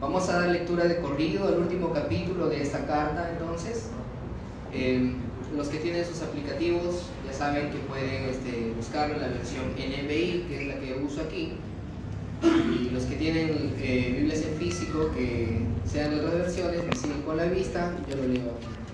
Vamos 0.00 0.28
a 0.28 0.40
dar 0.40 0.48
lectura 0.50 0.84
de 0.84 0.98
corrido 0.98 1.46
al 1.46 1.58
último 1.58 1.92
capítulo 1.92 2.48
de 2.48 2.62
esta 2.62 2.86
carta 2.86 3.30
entonces. 3.32 3.90
Eh, 4.72 5.12
los 5.56 5.68
que 5.68 5.78
tienen 5.78 6.04
sus 6.04 6.20
aplicativos 6.20 7.06
ya 7.24 7.32
saben 7.32 7.70
que 7.70 7.78
pueden 7.78 8.24
este, 8.24 8.72
buscarlo 8.76 9.14
en 9.14 9.20
la 9.22 9.28
versión 9.28 9.64
NBI, 9.72 10.46
que 10.48 10.62
es 10.62 10.66
la 10.66 10.80
que 10.80 11.00
uso 11.04 11.20
aquí. 11.20 11.52
Y 12.42 12.90
los 12.90 13.04
que 13.04 13.16
tienen 13.16 13.74
eh, 13.78 14.14
Biblias 14.18 14.42
en 14.42 14.58
físico, 14.58 15.10
que 15.14 15.60
sean 15.86 16.10
de 16.10 16.16
otras 16.16 16.34
versiones, 16.34 16.84
me 16.84 16.96
siguen 16.96 17.22
con 17.22 17.36
la 17.36 17.44
vista, 17.44 17.92
yo 18.08 18.16
lo 18.16 18.26
leo 18.26 18.42
aquí. 18.42 18.84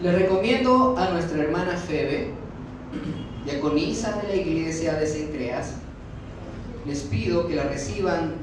Le 0.00 0.12
recomiendo 0.12 0.96
a 0.96 1.10
nuestra 1.10 1.42
hermana 1.42 1.76
Febe, 1.76 2.30
diaconisa 3.44 4.22
de 4.22 4.28
la 4.28 4.36
iglesia 4.36 4.94
de 4.94 5.04
Sencreas, 5.04 5.74
les 6.86 7.00
pido 7.00 7.48
que 7.48 7.56
la 7.56 7.64
reciban 7.64 8.40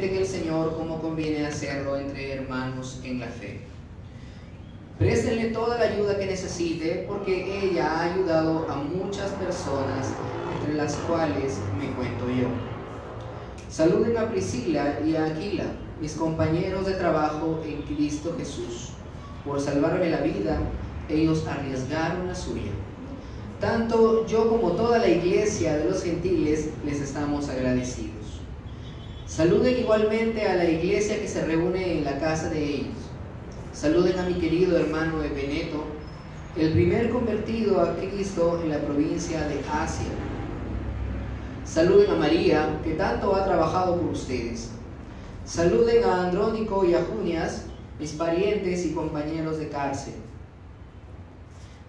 en 0.00 0.16
el 0.16 0.26
Señor 0.26 0.76
como 0.76 1.00
conviene 1.00 1.46
hacerlo 1.46 1.98
entre 1.98 2.32
hermanos 2.32 3.00
en 3.04 3.20
la 3.20 3.26
fe. 3.26 3.60
Préstenle 4.98 5.46
toda 5.46 5.78
la 5.78 5.84
ayuda 5.84 6.18
que 6.18 6.26
necesite 6.26 7.04
porque 7.06 7.64
ella 7.64 7.90
ha 7.90 8.14
ayudado 8.14 8.66
a 8.70 8.76
muchas 8.76 9.30
personas, 9.32 10.12
entre 10.56 10.74
las 10.74 10.94
cuales 10.96 11.58
me 11.78 11.90
cuento 11.92 12.26
yo. 12.28 12.48
Saluden 13.68 14.16
a 14.16 14.30
Priscila 14.30 15.00
y 15.04 15.16
a 15.16 15.26
Aquila, 15.26 15.64
mis 16.00 16.14
compañeros 16.14 16.86
de 16.86 16.92
trabajo 16.92 17.62
en 17.66 17.82
Cristo 17.82 18.34
Jesús. 18.38 18.90
Por 19.44 19.60
salvarme 19.60 20.10
la 20.10 20.20
vida, 20.20 20.58
ellos 21.08 21.46
arriesgaron 21.46 22.28
la 22.28 22.34
suya. 22.34 22.72
Tanto 23.60 24.26
yo 24.26 24.48
como 24.48 24.72
toda 24.72 24.98
la 24.98 25.08
iglesia 25.08 25.76
de 25.76 25.90
los 25.90 26.02
gentiles 26.02 26.70
les 26.84 27.00
estamos 27.00 27.48
agradecidos. 27.48 28.11
Saluden 29.34 29.78
igualmente 29.78 30.46
a 30.46 30.56
la 30.56 30.68
iglesia 30.68 31.18
que 31.18 31.26
se 31.26 31.46
reúne 31.46 31.98
en 31.98 32.04
la 32.04 32.18
casa 32.18 32.50
de 32.50 32.62
ellos. 32.62 32.98
Saluden 33.72 34.18
a 34.18 34.24
mi 34.24 34.34
querido 34.34 34.76
hermano 34.76 35.22
Ebeneto, 35.22 35.84
el 36.54 36.72
primer 36.72 37.08
convertido 37.08 37.80
a 37.80 37.96
Cristo 37.96 38.60
en 38.62 38.68
la 38.68 38.78
provincia 38.80 39.48
de 39.48 39.58
Asia. 39.72 40.12
Saluden 41.64 42.10
a 42.10 42.16
María, 42.16 42.78
que 42.84 42.92
tanto 42.92 43.34
ha 43.34 43.46
trabajado 43.46 43.98
por 43.98 44.10
ustedes. 44.10 44.68
Saluden 45.46 46.04
a 46.04 46.24
Andrónico 46.24 46.84
y 46.84 46.92
a 46.92 47.02
Junias, 47.02 47.62
mis 47.98 48.12
parientes 48.12 48.84
y 48.84 48.92
compañeros 48.92 49.58
de 49.58 49.70
cárcel 49.70 50.14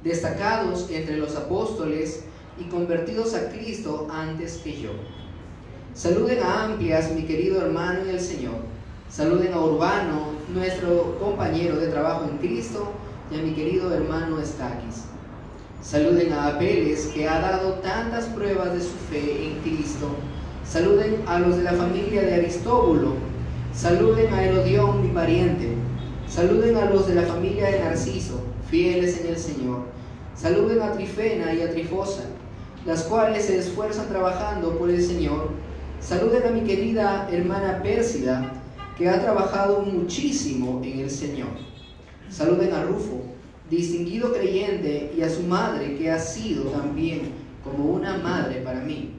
destacados 0.01 0.89
entre 0.89 1.17
los 1.17 1.35
apóstoles 1.35 2.23
y 2.59 2.65
convertidos 2.65 3.33
a 3.33 3.49
Cristo 3.49 4.07
antes 4.11 4.57
que 4.57 4.81
yo. 4.81 4.91
Saluden 5.95 6.41
a 6.41 6.63
Amplias, 6.63 7.11
mi 7.11 7.21
querido 7.21 7.61
hermano 7.61 8.01
en 8.01 8.09
el 8.09 8.19
Señor. 8.19 8.55
Saluden 9.09 9.53
a 9.53 9.61
Urbano, 9.61 10.33
nuestro 10.51 11.19
compañero 11.19 11.75
de 11.75 11.87
trabajo 11.87 12.25
en 12.27 12.39
Cristo, 12.39 12.93
y 13.31 13.39
a 13.39 13.43
mi 13.43 13.51
querido 13.51 13.93
hermano 13.93 14.39
Estaquis. 14.39 15.03
Saluden 15.83 16.33
a 16.33 16.47
Apeles, 16.47 17.11
que 17.13 17.27
ha 17.27 17.39
dado 17.39 17.73
tantas 17.75 18.25
pruebas 18.25 18.73
de 18.73 18.81
su 18.81 18.95
fe 19.11 19.45
en 19.45 19.59
Cristo. 19.59 20.07
Saluden 20.65 21.21
a 21.27 21.37
los 21.37 21.57
de 21.57 21.63
la 21.63 21.73
familia 21.73 22.23
de 22.23 22.33
Aristóbulo. 22.33 23.13
Saluden 23.71 24.33
a 24.33 24.43
Herodión, 24.43 25.03
mi 25.03 25.09
pariente. 25.09 25.75
Saluden 26.27 26.75
a 26.75 26.85
los 26.85 27.05
de 27.07 27.15
la 27.15 27.23
familia 27.23 27.69
de 27.69 27.81
Narciso, 27.81 28.41
fieles 28.67 29.21
en 29.21 29.27
el 29.27 29.37
Señor. 29.37 29.81
Saluden 30.35 30.81
a 30.81 30.93
Trifena 30.93 31.53
y 31.53 31.61
a 31.61 31.69
Trifosa, 31.69 32.23
las 32.83 33.03
cuales 33.03 33.45
se 33.45 33.59
esfuerzan 33.59 34.09
trabajando 34.09 34.75
por 34.79 34.89
el 34.89 35.03
Señor. 35.03 35.49
Saluden 36.03 36.45
a 36.45 36.51
mi 36.51 36.61
querida 36.61 37.29
hermana 37.31 37.81
Pérsida, 37.81 38.51
que 38.97 39.07
ha 39.07 39.21
trabajado 39.21 39.81
muchísimo 39.81 40.81
en 40.83 40.99
el 40.99 41.09
Señor. 41.09 41.51
Saluden 42.29 42.73
a 42.73 42.83
Rufo, 42.83 43.21
distinguido 43.69 44.33
creyente, 44.33 45.13
y 45.17 45.21
a 45.21 45.29
su 45.29 45.43
madre, 45.43 45.95
que 45.95 46.11
ha 46.11 46.19
sido 46.19 46.65
también 46.65 47.31
como 47.63 47.85
una 47.85 48.17
madre 48.17 48.61
para 48.61 48.81
mí. 48.81 49.13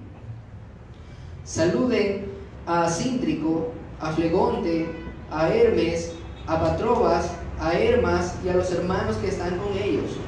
Saluden 1.44 2.26
a 2.66 2.90
Cíntrico, 2.90 3.72
a 3.98 4.12
Flegonte, 4.12 4.86
a 5.30 5.48
Hermes, 5.48 6.12
a 6.46 6.60
Patrobas, 6.60 7.30
a 7.58 7.72
Hermas 7.72 8.34
y 8.44 8.50
a 8.50 8.56
los 8.56 8.70
hermanos 8.72 9.16
que 9.16 9.28
están 9.28 9.56
con 9.58 9.72
ellos 9.78 10.18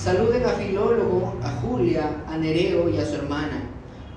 Saluden 0.00 0.46
a 0.46 0.50
Filólogo, 0.50 1.34
a 1.42 1.50
Julia, 1.60 2.24
a 2.26 2.38
Nereo 2.38 2.88
y 2.88 2.96
a 2.96 3.04
su 3.04 3.16
hermana, 3.16 3.69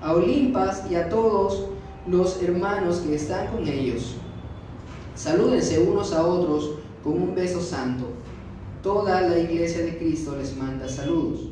a 0.04 0.12
Olimpas 0.12 0.84
y 0.90 0.96
a 0.96 1.08
todos 1.08 1.64
los 2.06 2.42
hermanos 2.42 2.98
que 2.98 3.14
están 3.14 3.48
con 3.48 3.66
ellos. 3.66 4.16
Salúdense 5.14 5.80
unos 5.80 6.12
a 6.12 6.26
otros 6.26 6.72
con 7.02 7.14
un 7.14 7.34
beso 7.34 7.60
santo. 7.60 8.04
Toda 8.82 9.22
la 9.22 9.38
iglesia 9.38 9.82
de 9.82 9.96
Cristo 9.96 10.36
les 10.36 10.54
manda 10.56 10.86
saludos. 10.88 11.48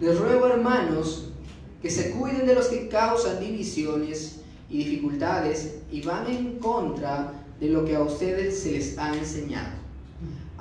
Les 0.00 0.18
ruego, 0.18 0.46
hermanos, 0.46 1.28
que 1.82 1.90
se 1.90 2.12
cuiden 2.12 2.46
de 2.46 2.54
los 2.54 2.68
que 2.68 2.88
causan 2.88 3.38
divisiones 3.38 4.40
y 4.70 4.78
dificultades 4.78 5.80
y 5.90 6.00
van 6.00 6.26
en 6.26 6.58
contra 6.58 7.34
de 7.60 7.68
lo 7.68 7.84
que 7.84 7.94
a 7.94 8.02
ustedes 8.02 8.60
se 8.60 8.72
les 8.72 8.98
ha 8.98 9.14
enseñado 9.14 9.82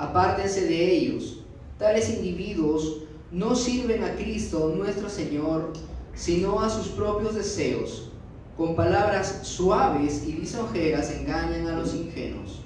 apártense 0.02 0.66
de 0.66 0.98
ellos. 0.98 1.40
Tales 1.78 2.10
individuos 2.10 3.04
no 3.32 3.56
sirven 3.56 4.04
a 4.04 4.16
Cristo 4.16 4.74
nuestro 4.76 5.10
Señor, 5.10 5.72
sino 6.14 6.60
a 6.60 6.70
sus 6.70 6.88
propios 6.90 7.36
deseos. 7.36 8.12
Con 8.58 8.76
palabras 8.76 9.40
suaves 9.44 10.24
y 10.28 10.34
lisonjeras 10.34 11.12
engañan 11.12 11.68
a 11.68 11.78
los 11.78 11.96
ingenuos. 11.96 12.62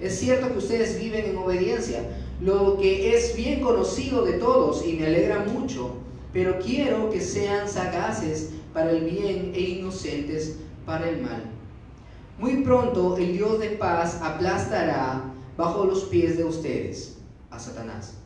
Es 0.00 0.18
cierto 0.18 0.50
que 0.50 0.58
ustedes 0.58 0.98
viven 0.98 1.26
en 1.26 1.38
obediencia, 1.38 2.02
lo 2.40 2.78
que 2.78 3.14
es 3.14 3.36
bien 3.36 3.60
conocido 3.60 4.24
de 4.24 4.34
todos 4.34 4.84
y 4.84 4.94
me 4.94 5.06
alegra 5.06 5.44
mucho, 5.44 5.94
pero 6.32 6.58
quiero 6.58 7.10
que 7.10 7.20
sean 7.20 7.68
sagaces 7.68 8.50
para 8.74 8.90
el 8.90 9.04
bien 9.04 9.52
e 9.54 9.60
inocentes 9.60 10.56
para 10.84 11.08
el 11.08 11.22
mal. 11.22 11.44
Muy 12.38 12.62
pronto 12.62 13.16
el 13.18 13.34
Dios 13.34 13.60
de 13.60 13.70
paz 13.70 14.18
aplastará 14.22 15.22
bajo 15.56 15.84
los 15.84 16.04
pies 16.04 16.38
de 16.38 16.44
ustedes 16.44 17.18
a 17.50 17.58
Satanás. 17.58 18.19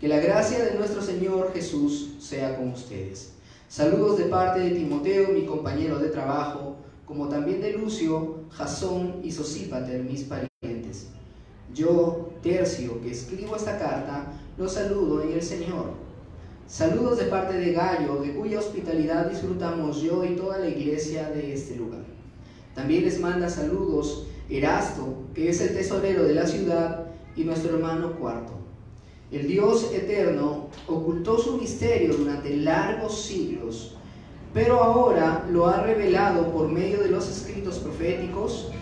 Que 0.00 0.08
la 0.08 0.18
gracia 0.18 0.64
de 0.64 0.78
nuestro 0.78 1.02
Señor 1.02 1.52
Jesús 1.52 2.14
sea 2.18 2.56
con 2.56 2.70
ustedes. 2.70 3.32
Saludos 3.68 4.16
de 4.16 4.24
parte 4.24 4.60
de 4.60 4.70
Timoteo, 4.70 5.28
mi 5.28 5.44
compañero 5.44 5.98
de 5.98 6.08
trabajo, 6.08 6.76
como 7.04 7.28
también 7.28 7.60
de 7.60 7.74
Lucio, 7.74 8.44
Jasón 8.48 9.20
y 9.22 9.30
Sosípater, 9.30 10.02
mis 10.02 10.22
parientes. 10.22 11.08
Yo, 11.74 12.30
Tercio, 12.42 12.98
que 13.02 13.10
escribo 13.10 13.56
esta 13.56 13.78
carta, 13.78 14.32
los 14.56 14.72
saludo 14.72 15.20
en 15.22 15.34
el 15.34 15.42
Señor. 15.42 15.90
Saludos 16.66 17.18
de 17.18 17.26
parte 17.26 17.58
de 17.58 17.74
Gallo, 17.74 18.22
de 18.22 18.34
cuya 18.34 18.60
hospitalidad 18.60 19.26
disfrutamos 19.26 20.00
yo 20.00 20.24
y 20.24 20.34
toda 20.34 20.60
la 20.60 20.68
iglesia 20.68 21.28
de 21.28 21.52
este 21.52 21.76
lugar. 21.76 22.04
También 22.74 23.04
les 23.04 23.20
manda 23.20 23.50
saludos 23.50 24.26
Erasto, 24.48 25.24
que 25.34 25.50
es 25.50 25.60
el 25.60 25.74
tesorero 25.74 26.22
de 26.22 26.34
la 26.34 26.46
ciudad, 26.46 27.06
y 27.36 27.44
nuestro 27.44 27.76
hermano 27.76 28.18
cuarto. 28.18 28.59
El 29.32 29.46
Dios 29.46 29.92
eterno 29.94 30.70
ocultó 30.88 31.38
su 31.38 31.56
misterio 31.56 32.14
durante 32.14 32.56
largos 32.56 33.22
siglos, 33.22 33.94
pero 34.52 34.82
ahora 34.82 35.46
lo 35.48 35.68
ha 35.68 35.82
revelado 35.82 36.50
por 36.50 36.68
medio 36.68 37.00
de 37.00 37.10
los 37.10 37.28
escritos 37.28 37.78
proféticos, 37.78 38.72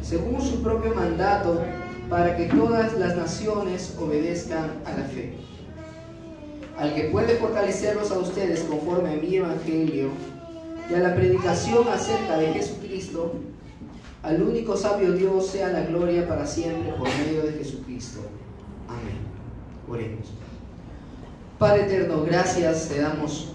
según 0.00 0.40
su 0.40 0.62
propio 0.62 0.94
mandato, 0.94 1.60
para 2.08 2.34
que 2.34 2.46
todas 2.46 2.98
las 2.98 3.14
naciones 3.14 3.94
obedezcan 4.00 4.70
a 4.86 4.96
la 4.96 5.04
fe. 5.04 5.34
Al 6.78 6.94
que 6.94 7.04
puede 7.04 7.36
fortalecerlos 7.36 8.10
a 8.10 8.18
ustedes 8.18 8.60
conforme 8.60 9.12
a 9.12 9.16
mi 9.16 9.36
evangelio 9.36 10.08
y 10.90 10.94
a 10.94 11.00
la 11.00 11.14
predicación 11.14 11.86
acerca 11.88 12.38
de 12.38 12.54
Jesucristo, 12.54 13.34
al 14.22 14.42
único 14.42 14.78
sabio 14.78 15.12
Dios 15.12 15.46
sea 15.46 15.68
la 15.68 15.82
gloria 15.82 16.26
para 16.26 16.46
siempre 16.46 16.90
por 16.94 17.08
medio 17.18 17.42
de 17.42 17.52
Jesucristo. 17.52 18.20
Amén. 18.88 19.39
Oremos. 19.90 20.28
Padre 21.58 21.82
eterno, 21.82 22.22
gracias 22.22 22.88
te 22.88 23.00
damos 23.00 23.48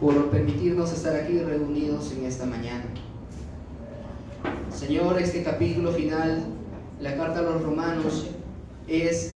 por 0.00 0.30
permitirnos 0.30 0.92
estar 0.92 1.16
aquí 1.16 1.36
reunidos 1.38 2.12
en 2.12 2.26
esta 2.26 2.46
mañana. 2.46 2.84
Señor, 4.72 5.18
este 5.20 5.42
capítulo 5.42 5.90
final, 5.90 6.44
la 7.00 7.16
carta 7.16 7.40
a 7.40 7.42
los 7.42 7.60
romanos, 7.60 8.28
es 8.86 9.32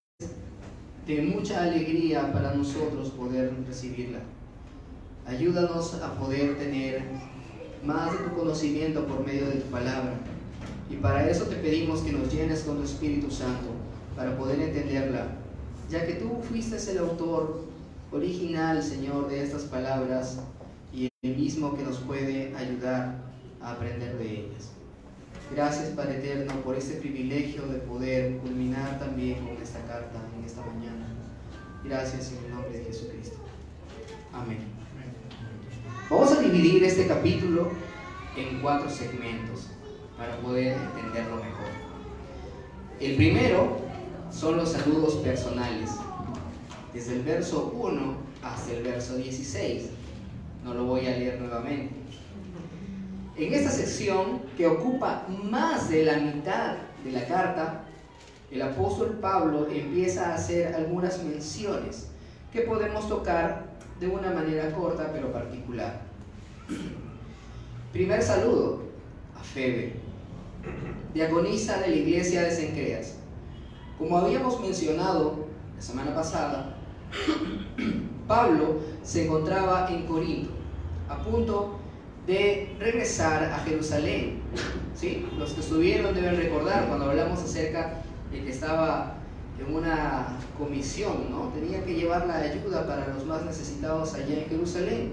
de 1.09 1.23
mucha 1.23 1.65
alegría 1.65 2.33
para 2.33 2.55
nosotros 2.55 3.11
poder 3.11 3.53
recibirla. 3.67 4.21
Ayúdanos 5.27 5.95
a 5.95 6.15
poder 6.15 6.57
tener 6.57 7.03
más 7.85 8.13
de 8.13 8.19
tu 8.19 8.37
conocimiento 8.37 9.05
por 9.07 9.27
medio 9.27 9.47
de 9.47 9.57
tu 9.57 9.71
palabra. 9.73 10.15
Y 10.89 10.95
para 10.97 11.29
eso 11.29 11.47
te 11.47 11.57
pedimos 11.57 12.01
que 12.03 12.13
nos 12.13 12.33
llenes 12.33 12.61
con 12.61 12.77
tu 12.77 12.85
Espíritu 12.85 13.29
Santo, 13.29 13.71
para 14.17 14.37
poder 14.39 14.61
entenderla, 14.61 15.44
ya 15.91 16.07
que 16.07 16.15
tú 16.15 16.41
fuiste 16.49 16.77
el 16.91 16.99
autor 16.99 17.65
original, 18.13 18.83
Señor, 18.83 19.29
de 19.29 19.43
estas 19.43 19.63
palabras 19.63 20.39
y 20.93 21.09
el 21.23 21.37
mismo 21.37 21.77
que 21.77 21.83
nos 21.83 21.99
puede 21.99 22.55
ayudar 22.57 23.17
a 23.61 23.73
aprender 23.73 24.17
de 24.19 24.41
ellas. 24.41 24.71
Gracias, 25.55 25.89
Padre 25.91 26.19
Eterno, 26.19 26.55
por 26.63 26.77
este 26.77 26.95
privilegio 26.95 27.67
de 27.67 27.79
poder 27.79 28.39
culminar 28.39 28.99
también 28.99 29.45
con 29.47 29.57
esta 29.63 29.81
carta 29.87 30.21
en 30.39 30.45
esta 30.45 30.63
mañana. 30.65 31.07
Gracias 31.85 32.33
en 32.33 32.45
el 32.45 32.55
nombre 32.55 32.79
de 32.79 32.85
Jesucristo. 32.85 33.37
Amén. 34.33 34.59
Vamos 36.11 36.33
a 36.33 36.41
dividir 36.41 36.83
este 36.85 37.07
capítulo 37.07 37.71
en 38.37 38.61
cuatro 38.61 38.89
segmentos 38.89 39.69
para 40.17 40.37
poder 40.39 40.77
entenderlo 40.77 41.37
mejor. 41.37 41.69
El 43.01 43.17
primero 43.17 43.84
son 44.35 44.57
los 44.57 44.73
saludos 44.73 45.15
personales, 45.17 45.91
desde 46.93 47.15
el 47.15 47.23
verso 47.23 47.73
1 47.81 48.17
hasta 48.43 48.73
el 48.73 48.83
verso 48.83 49.17
16. 49.17 49.91
No 50.65 50.75
lo 50.75 50.85
voy 50.85 51.07
a 51.07 51.17
leer 51.17 51.41
nuevamente. 51.41 51.95
En 53.37 53.55
esta 53.55 53.71
sección, 53.71 54.43
que 54.57 54.67
ocupa 54.67 55.27
más 55.29 55.89
de 55.89 56.05
la 56.05 56.19
mitad 56.19 56.77
de 57.05 57.13
la 57.13 57.27
carta, 57.27 57.85
el 58.51 58.63
apóstol 58.63 59.19
Pablo 59.21 59.69
empieza 59.69 60.31
a 60.31 60.35
hacer 60.35 60.75
algunas 60.75 61.23
menciones 61.23 62.09
que 62.53 62.63
podemos 62.63 63.09
tocar 63.09 63.67
de 63.99 64.09
una 64.09 64.31
manera 64.31 64.73
corta 64.73 65.11
pero 65.13 65.33
particular. 65.33 66.01
Primer 67.93 68.23
saludo 68.23 68.83
a 69.37 69.43
Febe, 69.43 69.95
diaconisa 71.13 71.79
de 71.79 71.89
la 71.89 71.97
iglesia 71.97 72.43
de 72.43 72.51
Sencreas. 72.51 73.15
Como 73.99 74.19
habíamos 74.19 74.61
mencionado 74.61 75.47
la 75.77 75.83
semana 75.83 76.15
pasada, 76.15 76.75
Pablo 78.29 78.81
se 79.03 79.27
encontraba 79.27 79.89
en 79.89 80.07
Corinto, 80.07 80.51
a 81.09 81.19
punto 81.19 81.79
de 82.27 82.75
regresar 82.79 83.45
a 83.45 83.59
Jerusalén. 83.61 84.41
¿Sí? 84.95 85.27
Los 85.39 85.53
que 85.53 85.61
estuvieron 85.61 86.15
deben 86.15 86.37
recordar 86.37 86.89
cuando 86.89 87.07
hablamos 87.07 87.41
acerca 87.41 88.03
de 88.33 88.43
que 88.43 88.51
estaba 88.51 89.15
en 89.59 89.75
una 89.75 90.39
comisión, 90.59 91.31
¿no? 91.31 91.49
Tenía 91.49 91.85
que 91.85 91.95
llevar 91.95 92.27
la 92.27 92.37
ayuda 92.37 92.87
para 92.87 93.09
los 93.15 93.25
más 93.27 93.45
necesitados 93.45 94.15
allá 94.15 94.43
en 94.43 94.49
Jerusalén. 94.49 95.13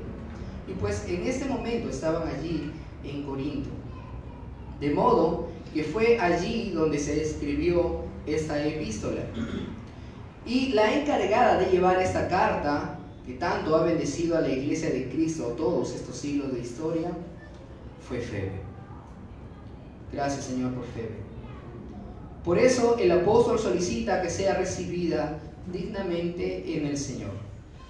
Y 0.68 0.74
pues 0.74 1.06
en 1.08 1.28
este 1.28 1.46
momento 1.46 1.90
estaban 1.90 2.28
allí 2.28 2.72
en 3.04 3.24
Corinto. 3.24 3.70
De 4.80 4.92
modo 4.92 5.50
que 5.74 5.84
fue 5.84 6.20
allí 6.20 6.72
donde 6.72 6.98
se 6.98 7.22
escribió 7.22 8.11
esta 8.26 8.66
epístola. 8.66 9.22
Y 10.46 10.70
la 10.74 10.94
encargada 10.94 11.58
de 11.58 11.72
llevar 11.72 12.02
esta 12.02 12.28
carta 12.28 12.98
que 13.26 13.34
tanto 13.34 13.76
ha 13.76 13.84
bendecido 13.84 14.38
a 14.38 14.42
la 14.42 14.50
iglesia 14.50 14.90
de 14.90 15.10
Cristo 15.10 15.54
todos 15.58 15.94
estos 15.94 16.16
siglos 16.16 16.54
de 16.54 16.60
historia, 16.60 17.12
fue 18.08 18.20
Febe. 18.20 18.60
Gracias 20.12 20.46
Señor 20.46 20.74
por 20.74 20.86
Febe. 20.86 21.32
Por 22.44 22.58
eso 22.58 22.98
el 22.98 23.12
apóstol 23.12 23.60
solicita 23.60 24.22
que 24.22 24.30
sea 24.30 24.56
recibida 24.56 25.40
dignamente 25.72 26.76
en 26.76 26.88
el 26.88 26.98
Señor, 26.98 27.32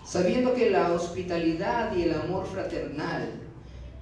sabiendo 0.05 0.53
que 0.53 0.69
la 0.69 0.91
hospitalidad 0.91 1.95
y 1.95 2.03
el 2.03 2.13
amor 2.13 2.45
fraternal 2.45 3.29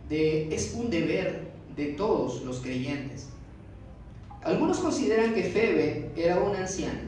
es 0.09 0.73
un 0.73 0.89
deber 0.89 1.49
de 1.75 1.93
todos 1.93 2.41
los 2.43 2.59
creyentes. 2.59 3.28
Algunos 4.43 4.79
consideran 4.79 5.33
que 5.33 5.43
Febe 5.43 6.11
era 6.15 6.39
una 6.39 6.59
anciana 6.59 7.01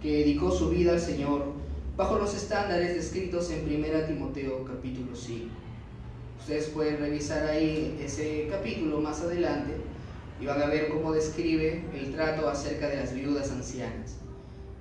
que 0.00 0.18
dedicó 0.18 0.50
su 0.50 0.70
vida 0.70 0.92
al 0.92 1.00
Señor 1.00 1.52
bajo 1.98 2.18
los 2.18 2.34
estándares 2.34 2.94
descritos 2.94 3.50
en 3.50 3.66
1 3.66 4.06
Timoteo 4.06 4.64
capítulo 4.64 5.14
5. 5.14 5.48
Ustedes 6.40 6.68
pueden 6.68 6.98
revisar 6.98 7.46
ahí 7.46 8.00
ese 8.02 8.48
capítulo 8.50 9.00
más 9.00 9.20
adelante 9.20 9.74
y 10.40 10.46
van 10.46 10.62
a 10.62 10.66
ver 10.66 10.88
cómo 10.88 11.12
describe 11.12 11.84
el 11.94 12.14
trato 12.14 12.48
acerca 12.48 12.88
de 12.88 12.96
las 12.96 13.14
viudas 13.14 13.50
ancianas. 13.50 14.16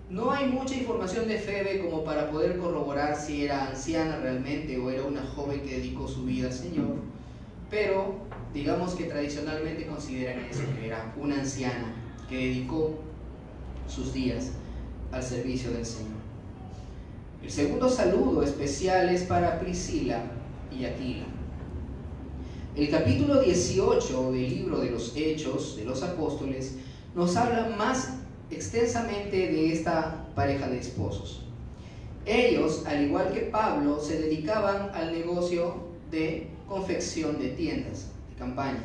No 0.09 0.31
hay 0.31 0.47
mucha 0.47 0.75
información 0.75 1.27
de 1.27 1.39
Febe 1.39 1.81
como 1.81 2.05
para 2.05 2.31
poder 2.31 2.57
corroborar 2.57 3.17
si 3.17 3.43
era 3.43 3.67
anciana 3.67 4.17
realmente 4.17 4.79
o 4.79 4.89
era 4.89 5.03
una 5.03 5.23
joven 5.23 5.59
que 5.61 5.75
dedicó 5.75 6.07
su 6.07 6.23
vida 6.23 6.47
al 6.47 6.53
Señor, 6.53 6.95
pero 7.71 8.15
digamos 8.53 8.93
que 8.95 9.05
tradicionalmente 9.05 9.87
consideran 9.87 10.45
eso, 10.45 10.61
que 10.77 10.87
era 10.87 11.13
una 11.17 11.39
anciana 11.39 11.95
que 12.29 12.35
dedicó 12.35 12.99
sus 13.87 14.13
días 14.13 14.51
al 15.11 15.23
servicio 15.23 15.71
del 15.71 15.85
Señor. 15.85 16.19
El 17.41 17.49
segundo 17.49 17.89
saludo 17.89 18.43
especial 18.43 19.09
es 19.09 19.23
para 19.23 19.59
Priscila 19.59 20.21
y 20.77 20.85
Aquila. 20.85 21.25
El 22.75 22.89
capítulo 22.89 23.41
18 23.41 24.31
del 24.31 24.49
libro 24.49 24.79
de 24.79 24.91
los 24.91 25.15
Hechos 25.15 25.77
de 25.77 25.85
los 25.85 26.03
Apóstoles 26.03 26.75
nos 27.15 27.35
habla 27.35 27.73
más 27.77 28.15
extensamente 28.49 29.35
de 29.35 29.73
esta 29.73 30.27
pareja 30.35 30.67
de 30.67 30.77
esposos. 30.77 31.45
Ellos, 32.25 32.83
al 32.85 33.05
igual 33.05 33.33
que 33.33 33.41
Pablo, 33.41 33.99
se 33.99 34.21
dedicaban 34.21 34.91
al 34.93 35.11
negocio 35.11 35.89
de 36.11 36.50
confección 36.71 37.37
de 37.37 37.49
tiendas 37.49 38.07
de 38.29 38.35
campaña. 38.37 38.81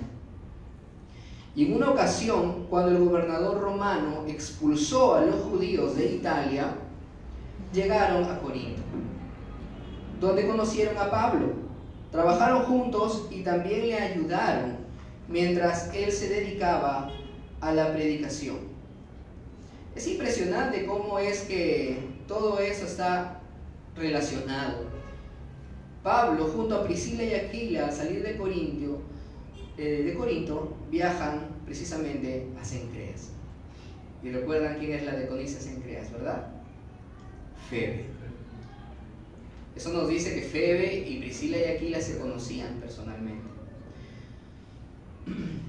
Y 1.55 1.67
en 1.67 1.77
una 1.77 1.91
ocasión, 1.91 2.67
cuando 2.69 2.91
el 2.91 3.05
gobernador 3.05 3.61
romano 3.61 4.25
expulsó 4.27 5.15
a 5.15 5.21
los 5.21 5.37
judíos 5.45 5.97
de 5.97 6.17
Italia, 6.17 6.75
llegaron 7.73 8.25
a 8.25 8.41
Corinto, 8.41 8.83
donde 10.21 10.49
conocieron 10.49 10.99
a 10.99 11.09
Pablo. 11.09 11.47
Trabajaron 12.11 12.65
juntos 12.65 13.29
y 13.31 13.43
también 13.43 13.83
le 13.83 13.95
ayudaron 13.95 14.79
mientras 15.29 15.95
él 15.95 16.11
se 16.11 16.29
dedicaba 16.29 17.13
a 17.61 17.73
la 17.73 17.93
predicación. 17.93 18.59
Es 19.95 20.09
impresionante 20.09 20.85
cómo 20.87 21.21
es 21.21 21.43
que 21.43 22.01
todo 22.27 22.59
eso 22.59 22.85
está 22.85 23.41
relacionado. 23.97 24.96
Pablo 26.07 26.45
junto 26.45 26.77
a 26.77 26.85
Priscila 26.85 27.25
y 27.25 27.35
Aquila 27.35 27.87
al 27.87 27.93
salir 27.93 28.23
de 28.23 28.37
Corinto, 28.37 29.01
eh, 29.77 30.05
de 30.05 30.15
Corinto 30.15 30.77
viajan 30.89 31.49
precisamente 31.65 32.47
a 32.61 32.65
Cencreas. 32.65 33.31
Y 34.23 34.31
recuerdan 34.31 34.79
quién 34.79 34.93
es 34.93 35.05
la 35.05 35.17
deconisa 35.17 35.59
Cencreas, 35.59 36.13
¿verdad? 36.13 36.47
Febe. 37.69 38.05
Eso 39.75 39.93
nos 39.93 40.09
dice 40.09 40.33
que 40.33 40.43
Febe 40.43 41.09
y 41.09 41.19
Priscila 41.19 41.59
y 41.59 41.65
Aquila 41.65 42.01
se 42.01 42.19
conocían 42.19 42.75
personalmente. 42.75 43.56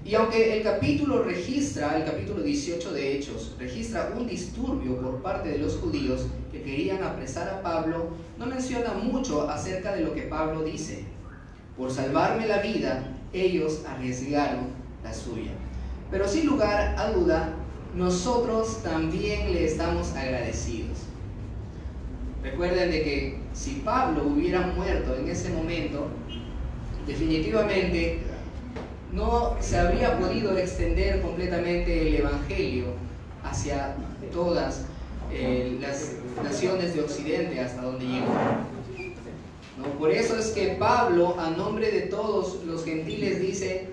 Y 0.04 0.14
aunque 0.14 0.56
el 0.56 0.62
capítulo 0.62 1.22
registra, 1.22 1.98
el 1.98 2.04
capítulo 2.04 2.42
18 2.42 2.92
de 2.92 3.16
Hechos, 3.16 3.54
registra 3.58 4.14
un 4.16 4.26
disturbio 4.26 4.96
por 5.00 5.20
parte 5.20 5.50
de 5.50 5.58
los 5.58 5.76
judíos 5.76 6.26
que 6.50 6.62
querían 6.62 7.02
apresar 7.02 7.48
a 7.48 7.62
Pablo, 7.62 8.08
no 8.38 8.46
menciona 8.46 8.94
mucho 8.94 9.50
acerca 9.50 9.94
de 9.94 10.02
lo 10.02 10.14
que 10.14 10.22
Pablo 10.22 10.62
dice. 10.62 11.04
Por 11.76 11.90
salvarme 11.90 12.46
la 12.46 12.62
vida, 12.62 13.04
ellos 13.34 13.82
arriesgaron 13.86 14.68
la 15.04 15.12
suya. 15.12 15.50
Pero 16.10 16.26
sin 16.26 16.46
lugar 16.46 16.94
a 16.98 17.10
duda, 17.10 17.54
nosotros 17.94 18.82
también 18.82 19.52
le 19.52 19.66
estamos 19.66 20.12
agradecidos. 20.12 20.98
Recuerden 22.42 22.90
de 22.90 23.02
que 23.02 23.38
si 23.52 23.82
Pablo 23.84 24.26
hubiera 24.26 24.68
muerto 24.68 25.14
en 25.16 25.28
ese 25.28 25.50
momento, 25.50 26.06
definitivamente 27.06 28.20
no 29.12 29.56
se 29.60 29.78
habría 29.78 30.18
podido 30.18 30.56
extender 30.56 31.22
completamente 31.22 32.08
el 32.08 32.14
Evangelio 32.16 32.86
hacia 33.42 33.94
todas 34.32 34.84
eh, 35.32 35.78
las 35.80 36.12
naciones 36.42 36.94
de 36.94 37.00
Occidente 37.00 37.60
hasta 37.60 37.82
donde 37.82 38.06
llegó. 38.06 38.26
Por 39.98 40.10
eso 40.10 40.36
es 40.36 40.48
que 40.48 40.76
Pablo, 40.78 41.38
a 41.38 41.50
nombre 41.50 41.90
de 41.90 42.02
todos 42.02 42.64
los 42.64 42.84
gentiles, 42.84 43.40
dice, 43.40 43.88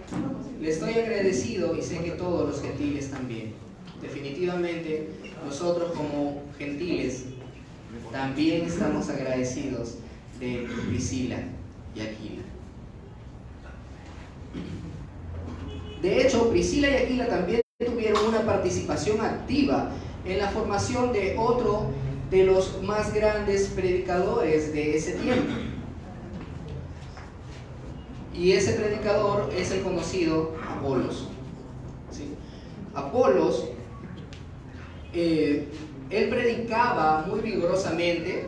le 0.60 0.70
estoy 0.70 0.94
agradecido 0.94 1.76
y 1.76 1.82
sé 1.82 2.00
que 2.00 2.12
todos 2.12 2.48
los 2.50 2.62
gentiles 2.62 3.12
también. 3.12 3.54
Definitivamente, 4.02 5.10
nosotros 5.46 5.92
como 5.92 6.42
gentiles 6.58 7.26
también 8.12 8.66
estamos 8.66 9.10
agradecidos 9.10 9.96
de 10.40 10.68
Priscila 10.88 11.38
y 11.96 12.02
Aquila. 12.02 12.45
De 16.06 16.22
hecho, 16.22 16.52
Priscila 16.52 16.88
y 16.88 16.96
Aquila 16.98 17.28
también 17.28 17.62
tuvieron 17.84 18.28
una 18.28 18.46
participación 18.46 19.22
activa 19.22 19.90
en 20.24 20.38
la 20.38 20.50
formación 20.50 21.12
de 21.12 21.36
otro 21.36 21.88
de 22.30 22.44
los 22.44 22.80
más 22.84 23.12
grandes 23.12 23.70
predicadores 23.70 24.72
de 24.72 24.98
ese 24.98 25.14
tiempo. 25.14 25.52
Y 28.36 28.52
ese 28.52 28.74
predicador 28.74 29.52
es 29.58 29.72
el 29.72 29.82
conocido 29.82 30.54
Apolos. 30.78 31.28
Apolos, 32.94 33.70
eh, 35.12 35.68
él 36.12 36.30
predicaba 36.30 37.26
muy 37.28 37.40
vigorosamente, 37.40 38.48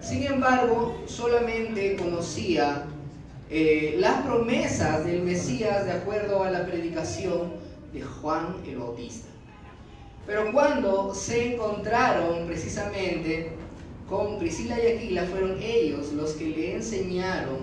sin 0.00 0.22
embargo, 0.22 0.96
solamente 1.04 1.96
conocía 1.96 2.86
eh, 3.50 3.96
las 3.98 4.26
promesas 4.26 5.06
del 5.06 5.22
Mesías 5.22 5.86
de 5.86 5.92
acuerdo 5.92 6.42
a 6.42 6.50
la 6.50 6.66
predicación 6.66 7.52
de 7.94 8.02
Juan 8.02 8.56
el 8.66 8.76
Bautista. 8.76 9.28
Pero 10.26 10.52
cuando 10.52 11.14
se 11.14 11.54
encontraron 11.54 12.46
precisamente 12.46 13.52
con 14.06 14.38
Priscila 14.38 14.76
y 14.78 14.88
Aquila, 14.88 15.24
fueron 15.24 15.56
ellos 15.62 16.12
los 16.12 16.32
que 16.32 16.48
le 16.48 16.74
enseñaron 16.74 17.56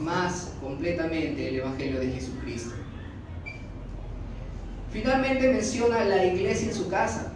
más 0.00 0.54
completamente 0.60 1.48
el 1.48 1.56
Evangelio 1.56 2.00
de 2.00 2.10
Jesucristo. 2.10 2.74
Finalmente 4.92 5.52
menciona 5.52 6.04
la 6.04 6.26
iglesia 6.26 6.68
en 6.68 6.74
su 6.74 6.88
casa. 6.88 7.32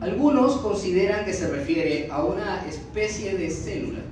Algunos 0.00 0.58
consideran 0.58 1.24
que 1.24 1.32
se 1.32 1.48
refiere 1.48 2.08
a 2.12 2.22
una 2.22 2.64
especie 2.68 3.36
de 3.36 3.50
célula 3.50 4.05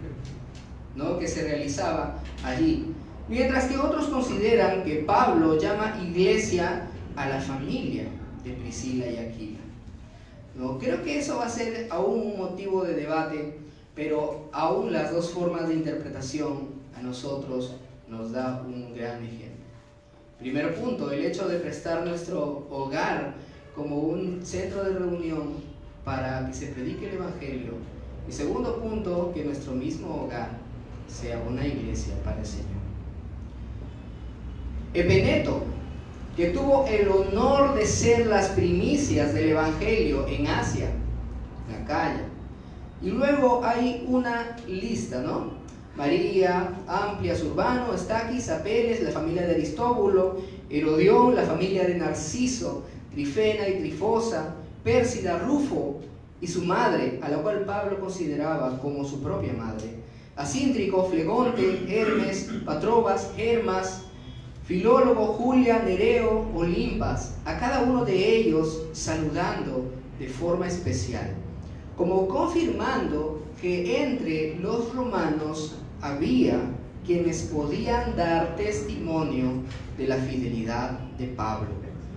¿no? 0.94 1.18
que 1.18 1.28
se 1.28 1.42
realizaba 1.42 2.20
allí, 2.44 2.92
mientras 3.28 3.66
que 3.66 3.78
otros 3.78 4.06
consideran 4.06 4.84
que 4.84 4.96
Pablo 4.96 5.58
llama 5.58 5.98
iglesia 6.02 6.88
a 7.16 7.28
la 7.28 7.40
familia 7.40 8.04
de 8.44 8.50
Priscila 8.52 9.06
y 9.06 9.16
Aquila. 9.16 9.60
¿no? 10.56 10.78
Creo 10.78 11.02
que 11.02 11.18
eso 11.18 11.38
va 11.38 11.46
a 11.46 11.50
ser 11.50 11.88
aún 11.90 12.32
un 12.32 12.38
motivo 12.38 12.84
de 12.84 12.94
debate, 12.94 13.58
pero 13.94 14.48
aún 14.52 14.92
las 14.92 15.12
dos 15.12 15.30
formas 15.30 15.68
de 15.68 15.74
interpretación 15.74 16.68
a 16.96 17.02
nosotros 17.02 17.76
nos 18.08 18.32
da 18.32 18.62
un 18.66 18.94
gran 18.94 19.24
ejemplo. 19.24 19.64
Primer 20.38 20.74
punto, 20.74 21.10
el 21.10 21.24
hecho 21.24 21.48
de 21.48 21.58
prestar 21.58 22.04
nuestro 22.04 22.66
hogar 22.70 23.34
como 23.74 23.98
un 23.98 24.44
centro 24.44 24.84
de 24.84 24.92
reunión 24.92 25.54
para 26.04 26.46
que 26.46 26.52
se 26.52 26.66
predique 26.68 27.08
el 27.08 27.16
Evangelio. 27.16 27.72
Y 28.28 28.32
segundo 28.32 28.80
punto, 28.80 29.32
que 29.34 29.44
nuestro 29.44 29.72
mismo 29.72 30.24
hogar 30.24 30.50
sea 31.08 31.42
una 31.48 31.66
iglesia 31.66 32.14
para 32.24 32.40
el 32.40 32.46
Señor. 32.46 32.84
Epeneto, 34.92 35.62
que 36.36 36.48
tuvo 36.48 36.86
el 36.86 37.08
honor 37.08 37.74
de 37.74 37.86
ser 37.86 38.26
las 38.26 38.48
primicias 38.48 39.34
del 39.34 39.50
Evangelio 39.50 40.26
en 40.26 40.46
Asia, 40.46 40.90
en 41.68 41.82
Acaya. 41.82 42.24
Y 43.02 43.10
luego 43.10 43.64
hay 43.64 44.04
una 44.08 44.56
lista, 44.66 45.20
¿no? 45.20 45.64
María, 45.96 46.70
Amplias 46.88 47.42
Urbano, 47.44 47.94
Estaquis, 47.94 48.48
Apeles, 48.50 49.02
la 49.02 49.10
familia 49.10 49.46
de 49.46 49.54
Aristóbulo, 49.54 50.38
Herodión, 50.68 51.36
la 51.36 51.42
familia 51.42 51.84
de 51.86 51.94
Narciso, 51.94 52.84
Trifena 53.12 53.68
y 53.68 53.78
Trifosa, 53.78 54.54
Pérsida, 54.82 55.38
Rufo 55.38 56.00
y 56.40 56.48
su 56.48 56.64
madre, 56.64 57.20
a 57.22 57.28
la 57.28 57.38
cual 57.38 57.64
Pablo 57.64 58.00
consideraba 58.00 58.78
como 58.80 59.04
su 59.04 59.22
propia 59.22 59.52
madre, 59.52 60.03
Asíntrico, 60.36 61.04
Flegonte, 61.04 61.84
Hermes, 61.88 62.50
Patrobas, 62.64 63.30
Hermas, 63.36 64.02
Filólogo, 64.64 65.26
Julia, 65.26 65.82
Nereo, 65.84 66.46
Olimpas, 66.54 67.34
a 67.44 67.58
cada 67.58 67.82
uno 67.82 68.04
de 68.04 68.36
ellos 68.36 68.82
saludando 68.92 69.92
de 70.18 70.28
forma 70.28 70.66
especial, 70.66 71.34
como 71.96 72.26
confirmando 72.26 73.42
que 73.60 74.02
entre 74.02 74.58
los 74.60 74.94
romanos 74.94 75.76
había 76.00 76.58
quienes 77.04 77.42
podían 77.42 78.16
dar 78.16 78.56
testimonio 78.56 79.62
de 79.98 80.08
la 80.08 80.16
fidelidad 80.16 80.98
de 81.18 81.26
Pablo 81.28 81.68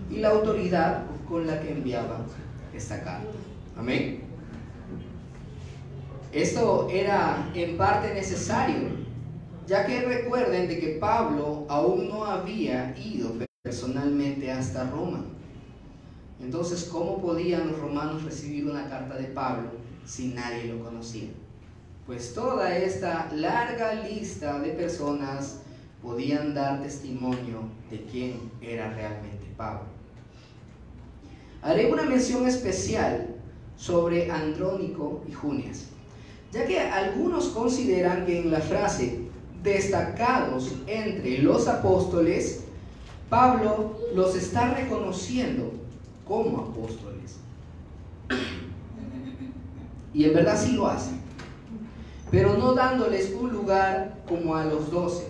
y 0.10 0.18
la 0.18 0.30
autoridad 0.30 1.04
con 1.28 1.46
la 1.46 1.60
que 1.60 1.72
enviaba 1.72 2.26
esta 2.74 3.02
carta. 3.04 3.28
Amén. 3.78 4.22
Esto 6.38 6.88
era 6.92 7.50
en 7.56 7.78
parte 7.78 8.14
necesario, 8.14 8.90
ya 9.66 9.88
que 9.88 10.02
recuerden 10.02 10.68
de 10.68 10.80
que 10.80 10.90
Pablo 11.02 11.66
aún 11.68 12.10
no 12.10 12.26
había 12.26 12.96
ido 12.96 13.32
personalmente 13.64 14.52
hasta 14.52 14.88
Roma. 14.88 15.26
Entonces, 16.40 16.84
¿cómo 16.84 17.20
podían 17.20 17.72
los 17.72 17.80
romanos 17.80 18.24
recibir 18.24 18.68
una 18.68 18.88
carta 18.88 19.16
de 19.16 19.30
Pablo 19.30 19.72
si 20.06 20.28
nadie 20.28 20.66
lo 20.66 20.84
conocía? 20.84 21.30
Pues 22.06 22.36
toda 22.36 22.78
esta 22.78 23.32
larga 23.34 23.96
lista 23.96 24.60
de 24.60 24.74
personas 24.74 25.62
podían 26.04 26.54
dar 26.54 26.84
testimonio 26.84 27.64
de 27.90 28.04
quién 28.04 28.52
era 28.62 28.94
realmente 28.94 29.48
Pablo. 29.58 29.88
Haré 31.64 31.92
una 31.92 32.04
mención 32.04 32.46
especial 32.46 33.26
sobre 33.76 34.30
Andrónico 34.30 35.24
y 35.28 35.32
Junias, 35.32 35.97
ya 36.52 36.66
que 36.66 36.80
algunos 36.80 37.50
consideran 37.50 38.26
que 38.26 38.40
en 38.40 38.52
la 38.52 38.62
frase 38.62 39.20
destacados 39.64 40.74
entre 40.88 41.40
los 41.40 41.68
apóstoles, 41.68 42.64
Pablo 43.30 44.00
los 44.14 44.36
está 44.36 44.74
reconociendo 44.74 45.72
como 46.26 46.60
apóstoles. 46.60 47.38
Y 50.14 50.24
en 50.26 50.34
verdad 50.34 50.60
sí 50.60 50.72
lo 50.74 50.88
hace 50.88 51.18
pero 52.30 52.58
no 52.58 52.74
dándoles 52.74 53.34
un 53.34 53.52
lugar 53.52 54.18
como 54.28 54.56
a 54.56 54.66
los 54.66 54.92
doce, 54.92 55.28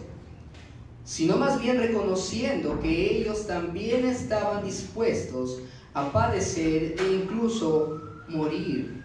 sino 1.03 1.37
más 1.37 1.61
bien 1.61 1.77
reconociendo 1.77 2.79
que 2.81 3.17
ellos 3.17 3.45
también 3.47 4.05
estaban 4.05 4.63
dispuestos 4.63 5.59
a 5.93 6.11
padecer 6.11 6.95
e 6.99 7.13
incluso 7.13 8.01
morir 8.27 9.03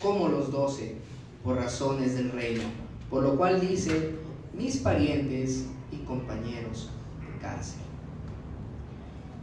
como 0.00 0.28
los 0.28 0.50
doce 0.50 0.96
por 1.44 1.56
razones 1.56 2.14
del 2.16 2.32
reino, 2.32 2.64
por 3.08 3.22
lo 3.22 3.36
cual 3.36 3.60
dice, 3.60 4.14
mis 4.52 4.78
parientes 4.78 5.66
y 5.90 5.96
compañeros 6.04 6.90
de 7.20 7.40
cárcel. 7.40 7.80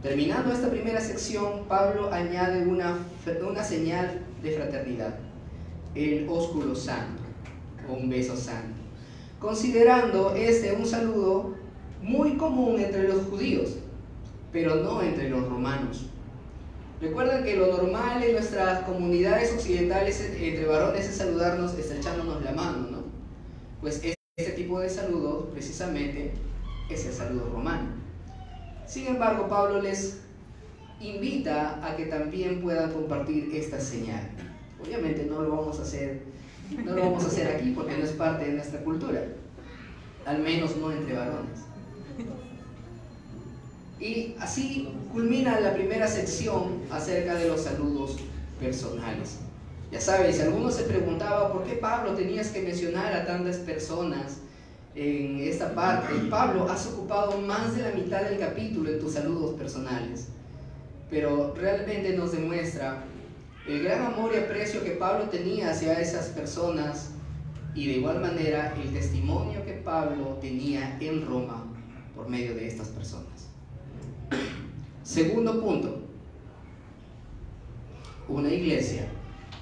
Terminando 0.02 0.52
esta 0.52 0.70
primera 0.70 1.00
sección, 1.00 1.64
Pablo 1.68 2.12
añade 2.12 2.66
una, 2.66 2.98
una 3.48 3.64
señal 3.64 4.20
de 4.42 4.52
fraternidad, 4.52 5.16
el 5.94 6.28
ósculo 6.28 6.74
santo 6.74 7.28
un 7.88 8.08
beso 8.08 8.36
santo, 8.36 8.80
considerando 9.40 10.34
este 10.34 10.72
un 10.72 10.86
saludo 10.86 11.54
muy 12.02 12.36
común 12.36 12.80
entre 12.80 13.08
los 13.08 13.26
judíos, 13.26 13.76
pero 14.52 14.76
no 14.76 15.02
entre 15.02 15.30
los 15.30 15.48
romanos. 15.48 16.06
Recuerden 17.00 17.44
que 17.44 17.56
lo 17.56 17.68
normal 17.68 18.22
en 18.22 18.32
nuestras 18.32 18.82
comunidades 18.82 19.52
occidentales 19.52 20.20
entre 20.20 20.66
varones 20.66 21.08
es 21.08 21.16
saludarnos 21.16 21.74
estrechándonos 21.78 22.42
la 22.42 22.52
mano, 22.52 22.88
¿no? 22.90 22.98
Pues 23.80 24.02
este 24.36 24.52
tipo 24.52 24.80
de 24.80 24.90
saludo 24.90 25.48
precisamente 25.50 26.32
es 26.90 27.06
el 27.06 27.12
saludo 27.12 27.50
romano. 27.50 27.88
Sin 28.86 29.06
embargo, 29.06 29.48
Pablo 29.48 29.80
les 29.80 30.22
invita 31.00 31.86
a 31.86 31.96
que 31.96 32.06
también 32.06 32.60
puedan 32.60 32.92
compartir 32.92 33.50
esta 33.54 33.78
señal. 33.78 34.28
Obviamente 34.82 35.24
no 35.24 35.42
lo 35.42 35.50
vamos 35.50 35.78
a 35.78 35.82
hacer 35.82 36.22
no 36.76 36.92
lo 36.92 37.02
vamos 37.02 37.24
a 37.24 37.28
hacer 37.28 37.56
aquí 37.56 37.70
porque 37.70 37.96
no 37.96 38.04
es 38.04 38.12
parte 38.12 38.44
de 38.44 38.52
nuestra 38.52 38.80
cultura, 38.80 39.22
al 40.26 40.38
menos 40.40 40.76
no 40.76 40.92
entre 40.92 41.14
varones. 41.14 41.60
Y 44.00 44.34
así 44.38 44.88
culmina 45.12 45.58
la 45.60 45.74
primera 45.74 46.06
sección 46.06 46.82
acerca 46.90 47.34
de 47.34 47.48
los 47.48 47.62
saludos 47.62 48.16
personales. 48.60 49.38
Ya 49.90 50.00
sabes, 50.00 50.36
si 50.36 50.42
alguno 50.42 50.70
se 50.70 50.84
preguntaba 50.84 51.52
por 51.52 51.64
qué 51.64 51.74
Pablo 51.74 52.14
tenías 52.14 52.48
que 52.48 52.62
mencionar 52.62 53.12
a 53.12 53.26
tantas 53.26 53.56
personas 53.56 54.38
en 54.94 55.40
esta 55.40 55.74
parte, 55.74 56.12
Pablo 56.28 56.68
has 56.68 56.86
ocupado 56.86 57.40
más 57.40 57.74
de 57.74 57.82
la 57.82 57.92
mitad 57.92 58.22
del 58.22 58.38
capítulo 58.38 58.90
en 58.90 59.00
tus 59.00 59.14
saludos 59.14 59.54
personales, 59.54 60.28
pero 61.10 61.54
realmente 61.54 62.16
nos 62.16 62.32
demuestra 62.32 63.04
el 63.66 63.82
gran 63.82 64.06
amor 64.06 64.32
y 64.34 64.38
aprecio 64.38 64.84
que 64.84 64.92
Pablo 64.92 65.28
tenía 65.28 65.70
hacia 65.70 66.00
esas 66.00 66.26
personas 66.28 67.10
y 67.74 67.86
de 67.86 67.92
igual 67.94 68.20
manera 68.20 68.74
el 68.82 68.92
testimonio 68.92 69.64
que 69.64 69.72
Pablo 69.72 70.38
tenía 70.40 70.98
en 71.00 71.26
Roma 71.26 71.64
por 72.14 72.28
medio 72.28 72.54
de 72.54 72.66
estas 72.66 72.88
personas. 72.88 73.27
Segundo 75.08 75.58
punto, 75.58 76.00
una 78.28 78.52
iglesia 78.52 79.08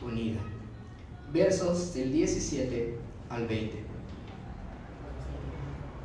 unida. 0.05 0.41
Versos 1.33 1.95
del 1.95 2.13
17 2.13 2.99
al 3.31 3.47
20. 3.47 3.85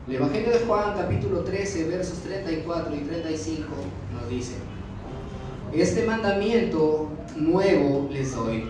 El 0.08 0.16
Evangelio 0.16 0.52
de 0.52 0.60
Juan 0.60 0.96
capítulo 0.96 1.40
13 1.40 1.88
versos 1.88 2.20
34 2.20 2.96
y 2.96 3.00
35 3.00 3.66
nos 4.14 4.30
dice, 4.30 4.54
este 5.74 6.06
mandamiento 6.06 7.10
nuevo 7.36 8.10
les 8.12 8.36
doy, 8.36 8.70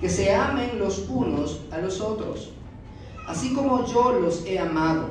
que 0.00 0.08
se 0.08 0.34
amen 0.34 0.78
los 0.78 1.10
unos 1.10 1.60
a 1.70 1.76
los 1.76 2.00
otros, 2.00 2.52
así 3.28 3.52
como 3.52 3.84
yo 3.84 4.12
los 4.12 4.46
he 4.46 4.58
amado. 4.58 5.08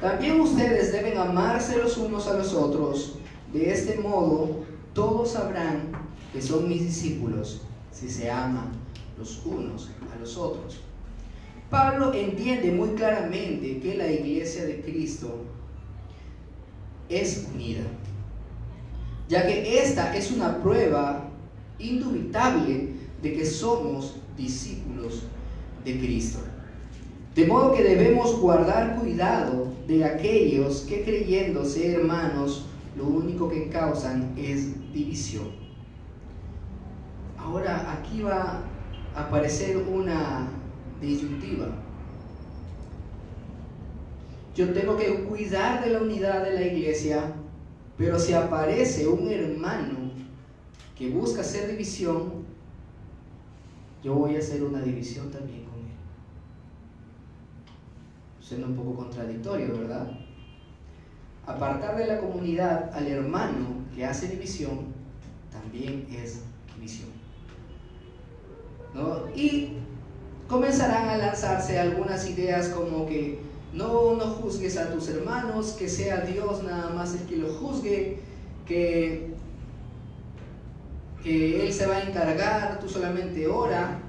También 0.00 0.40
ustedes 0.40 0.90
deben 0.90 1.18
amarse 1.18 1.76
los 1.76 1.96
unos 1.98 2.26
a 2.26 2.36
los 2.36 2.52
otros. 2.52 3.18
De 3.52 3.70
este 3.70 3.98
modo, 3.98 4.64
todos 4.94 5.32
sabrán 5.32 5.92
que 6.32 6.40
son 6.40 6.68
mis 6.68 6.82
discípulos 6.82 7.62
si 7.90 8.08
se 8.08 8.30
aman 8.30 8.72
los 9.18 9.44
unos 9.44 9.90
a 10.14 10.18
los 10.18 10.36
otros. 10.36 10.80
Pablo 11.70 12.12
entiende 12.12 12.70
muy 12.70 12.90
claramente 12.90 13.80
que 13.80 13.94
la 13.94 14.10
iglesia 14.10 14.64
de 14.64 14.80
Cristo 14.80 15.44
es 17.08 17.46
unida, 17.54 17.84
ya 19.28 19.46
que 19.46 19.82
esta 19.82 20.14
es 20.16 20.30
una 20.30 20.62
prueba 20.62 21.28
indubitable 21.78 22.88
de 23.22 23.32
que 23.32 23.44
somos 23.44 24.16
discípulos 24.36 25.24
de 25.84 25.98
Cristo. 25.98 26.40
De 27.34 27.46
modo 27.46 27.74
que 27.74 27.82
debemos 27.82 28.38
guardar 28.38 28.96
cuidado 28.96 29.72
de 29.86 30.04
aquellos 30.04 30.82
que 30.82 31.02
creyendo 31.02 31.64
ser 31.64 32.00
hermanos, 32.00 32.66
lo 32.96 33.04
único 33.04 33.48
que 33.48 33.68
causan 33.68 34.34
es 34.36 34.92
división. 34.92 35.50
Ahora 37.38 37.92
aquí 37.92 38.22
va 38.22 38.62
a 39.14 39.20
aparecer 39.20 39.76
una 39.76 40.48
disyuntiva. 41.00 41.68
Yo 44.54 44.72
tengo 44.72 44.96
que 44.96 45.24
cuidar 45.24 45.82
de 45.82 45.90
la 45.90 46.02
unidad 46.02 46.44
de 46.44 46.52
la 46.52 46.62
iglesia, 46.62 47.32
pero 47.96 48.18
si 48.18 48.34
aparece 48.34 49.08
un 49.08 49.28
hermano 49.28 50.12
que 50.96 51.08
busca 51.10 51.40
hacer 51.40 51.70
división, 51.70 52.44
yo 54.04 54.14
voy 54.14 54.36
a 54.36 54.40
hacer 54.40 54.62
una 54.62 54.82
división 54.82 55.30
también 55.30 55.64
con 55.64 55.78
él. 55.80 55.96
Siendo 58.40 58.66
un 58.66 58.76
poco 58.76 58.94
contradictorio, 58.94 59.78
¿verdad? 59.78 60.10
Apartar 61.46 61.96
de 61.96 62.06
la 62.06 62.18
comunidad 62.18 62.94
al 62.94 63.08
hermano 63.08 63.82
que 63.94 64.04
hace 64.04 64.28
división 64.28 64.92
también 65.50 66.06
es 66.10 66.40
división. 66.74 67.10
Y 69.34 69.78
comenzarán 70.48 71.08
a 71.08 71.16
lanzarse 71.16 71.78
algunas 71.78 72.28
ideas 72.28 72.68
como 72.68 73.06
que 73.06 73.40
no, 73.72 74.16
no 74.16 74.24
juzgues 74.26 74.76
a 74.76 74.92
tus 74.92 75.08
hermanos, 75.08 75.72
que 75.72 75.88
sea 75.88 76.20
Dios 76.20 76.62
nada 76.62 76.90
más 76.90 77.14
el 77.14 77.26
que 77.26 77.36
lo 77.36 77.52
juzgue, 77.54 78.20
que 78.66 79.32
que 81.22 81.64
Él 81.64 81.72
se 81.72 81.86
va 81.86 81.96
a 81.96 82.02
encargar, 82.02 82.80
tú 82.80 82.88
solamente 82.88 83.46
ora. 83.46 84.00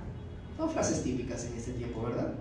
Son 0.58 0.70
frases 0.70 1.04
típicas 1.04 1.46
en 1.46 1.58
este 1.58 1.74
tiempo, 1.74 2.04
¿verdad? 2.04 2.34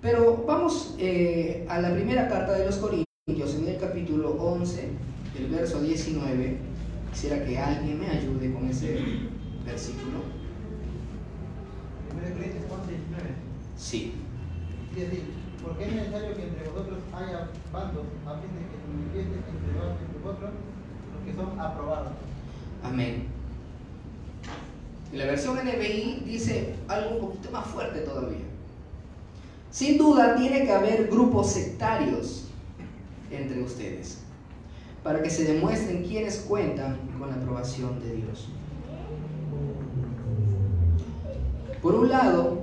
Pero 0.00 0.44
vamos 0.46 0.94
eh, 0.98 1.66
a 1.68 1.80
la 1.80 1.92
primera 1.92 2.28
carta 2.28 2.52
de 2.52 2.66
los 2.66 2.76
Corintios, 2.76 3.53
capítulo 3.84 4.30
11, 4.30 4.88
el 5.38 5.46
verso 5.48 5.80
19. 5.80 6.56
Quisiera 7.12 7.44
que 7.44 7.58
alguien 7.58 8.00
me 8.00 8.08
ayude 8.08 8.52
con 8.52 8.68
ese 8.68 8.98
versículo. 9.64 10.24
1 12.12 12.34
Corintios 12.34 12.64
11, 12.70 12.90
19. 12.90 13.30
Sí. 13.76 14.14
Dice 14.90 15.06
así, 15.06 15.22
porque 15.62 15.84
es 15.84 15.92
necesario 15.92 16.34
que 16.34 16.42
entre 16.44 16.68
vosotros 16.70 16.98
haya 17.12 17.50
bandos, 17.72 18.04
a 18.26 18.38
fin 18.38 18.50
de 18.54 18.64
que 18.64 18.76
se 18.80 18.88
manifiesten 18.88 19.44
entre 19.52 20.20
vosotros 20.22 20.50
los 21.12 21.24
que 21.24 21.34
son 21.34 21.60
aprobados. 21.60 22.12
Amén. 22.82 23.26
Y 25.12 25.16
la 25.16 25.26
versión 25.26 25.58
NBI 25.58 26.22
dice 26.24 26.74
algo 26.88 27.16
un 27.16 27.20
poquito 27.20 27.50
más 27.50 27.66
fuerte 27.66 28.00
todavía. 28.00 28.44
Sin 29.70 29.98
duda 29.98 30.36
tiene 30.36 30.64
que 30.64 30.72
haber 30.72 31.08
grupos 31.08 31.52
sectarios 31.52 32.44
entre 33.36 33.62
ustedes 33.62 34.18
para 35.02 35.22
que 35.22 35.28
se 35.28 35.44
demuestren 35.44 36.02
quienes 36.02 36.38
cuentan 36.38 36.96
con 37.18 37.28
la 37.28 37.34
aprobación 37.34 38.00
de 38.00 38.16
Dios. 38.16 38.48
Por 41.82 41.94
un 41.94 42.08
lado, 42.08 42.62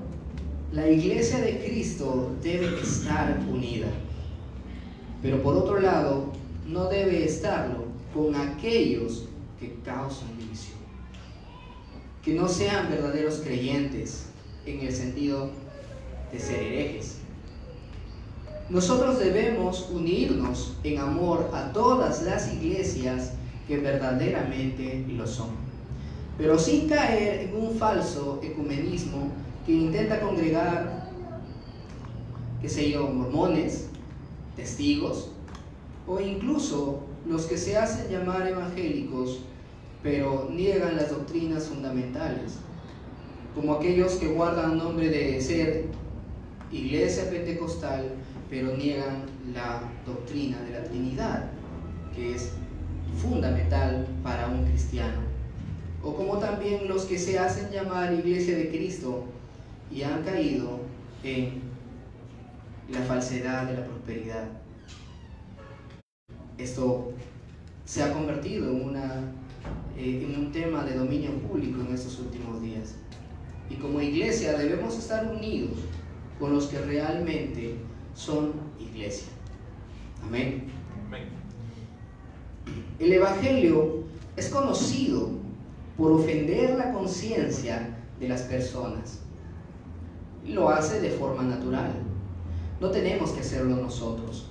la 0.72 0.90
iglesia 0.90 1.40
de 1.40 1.60
Cristo 1.64 2.32
debe 2.42 2.82
estar 2.82 3.40
unida, 3.48 3.88
pero 5.22 5.44
por 5.44 5.56
otro 5.56 5.80
lado, 5.80 6.32
no 6.68 6.86
debe 6.86 7.26
estarlo 7.26 7.86
con 8.14 8.36
aquellos 8.36 9.28
que 9.60 9.76
causan 9.84 10.36
división 10.40 10.82
que 12.24 12.34
no 12.34 12.48
sean 12.48 12.90
verdaderos 12.90 13.42
creyentes 13.44 14.28
en 14.66 14.82
el 14.82 14.94
sentido 14.94 15.50
de 16.32 16.40
ser 16.40 16.62
herejes. 16.62 17.21
Nosotros 18.72 19.20
debemos 19.20 19.90
unirnos 19.92 20.78
en 20.86 20.98
amor 21.00 21.50
a 21.54 21.74
todas 21.74 22.24
las 22.24 22.54
iglesias 22.54 23.34
que 23.68 23.78
verdaderamente 23.78 25.06
lo 25.10 25.28
son, 25.28 25.50
pero 26.38 26.58
sin 26.58 26.88
caer 26.88 27.50
en 27.50 27.56
un 27.62 27.76
falso 27.76 28.40
ecumenismo 28.42 29.28
que 29.66 29.74
intenta 29.74 30.22
congregar, 30.22 31.10
qué 32.62 32.70
sé 32.70 32.90
yo, 32.90 33.10
mormones, 33.10 33.90
testigos, 34.56 35.32
o 36.08 36.22
incluso 36.22 37.02
los 37.28 37.48
que 37.48 37.58
se 37.58 37.78
hacen 37.78 38.10
llamar 38.10 38.48
evangélicos 38.48 39.42
pero 40.02 40.50
niegan 40.50 40.96
las 40.96 41.12
doctrinas 41.12 41.66
fundamentales, 41.66 42.54
como 43.54 43.74
aquellos 43.74 44.14
que 44.14 44.28
guardan 44.28 44.78
nombre 44.78 45.10
de 45.10 45.42
ser 45.42 45.88
iglesia 46.72 47.30
pentecostal, 47.30 48.14
pero 48.52 48.76
niegan 48.76 49.24
la 49.54 49.82
doctrina 50.06 50.60
de 50.64 50.72
la 50.72 50.84
Trinidad, 50.84 51.46
que 52.14 52.36
es 52.36 52.52
fundamental 53.16 54.06
para 54.22 54.50
un 54.50 54.66
cristiano. 54.66 55.22
O 56.04 56.14
como 56.14 56.38
también 56.38 56.90
los 56.90 57.06
que 57.06 57.18
se 57.18 57.40
hacen 57.40 57.72
llamar 57.72 58.14
iglesia 58.14 58.58
de 58.58 58.68
Cristo 58.68 59.24
y 59.90 60.04
han 60.04 60.22
caído 60.24 60.82
en 61.24 61.62
la 62.92 63.00
falsedad 63.04 63.68
de 63.68 63.78
la 63.78 63.86
prosperidad. 63.86 64.44
Esto 66.58 67.14
se 67.86 68.04
ha 68.04 68.12
convertido 68.12 68.70
en 68.70 68.98
eh, 69.98 70.36
un 70.38 70.52
tema 70.52 70.84
de 70.84 70.96
dominio 70.96 71.32
público 71.40 71.80
en 71.88 71.94
estos 71.94 72.20
últimos 72.20 72.62
días. 72.62 72.96
Y 73.70 73.76
como 73.76 74.02
iglesia 74.02 74.58
debemos 74.58 74.98
estar 74.98 75.26
unidos 75.26 75.78
con 76.38 76.54
los 76.54 76.66
que 76.66 76.80
realmente 76.80 77.78
son 78.22 78.54
iglesia. 78.80 79.28
Amén. 80.24 80.70
El 83.00 83.14
Evangelio 83.14 84.04
es 84.38 84.50
conocido 84.50 85.30
por 85.98 86.12
ofender 86.12 86.78
la 86.78 86.94
conciencia 86.94 87.98
de 88.20 88.30
las 88.30 88.44
personas. 88.44 89.20
Lo 90.46 90.70
hace 90.70 91.02
de 91.02 91.10
forma 91.10 91.44
natural. 91.44 91.92
No 92.80 92.92
tenemos 92.92 93.32
que 93.32 93.40
hacerlo 93.40 93.76
nosotros. 93.76 94.48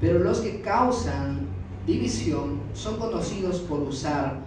Pero 0.00 0.18
los 0.18 0.40
que 0.40 0.60
causan 0.60 1.48
división 1.86 2.60
son 2.74 2.98
conocidos 2.98 3.60
por 3.60 3.80
usar 3.80 4.40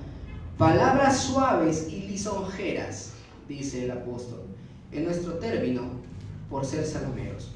Palabras 0.57 1.23
suaves 1.23 1.87
y 1.89 2.01
lisonjeras, 2.01 3.13
dice 3.49 3.85
el 3.85 3.91
apóstol, 3.91 4.41
en 4.91 5.05
nuestro 5.05 5.33
término, 5.33 5.81
por 6.47 6.63
ser 6.63 6.85
salomeros. 6.85 7.52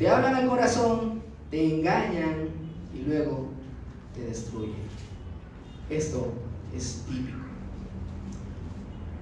Te 0.00 0.08
hablan 0.08 0.34
al 0.34 0.48
corazón, 0.48 1.20
te 1.50 1.62
engañan 1.62 2.48
y 2.94 3.06
luego 3.06 3.48
te 4.14 4.22
destruyen. 4.22 4.80
Esto 5.90 6.32
es 6.74 7.04
típico. 7.06 7.36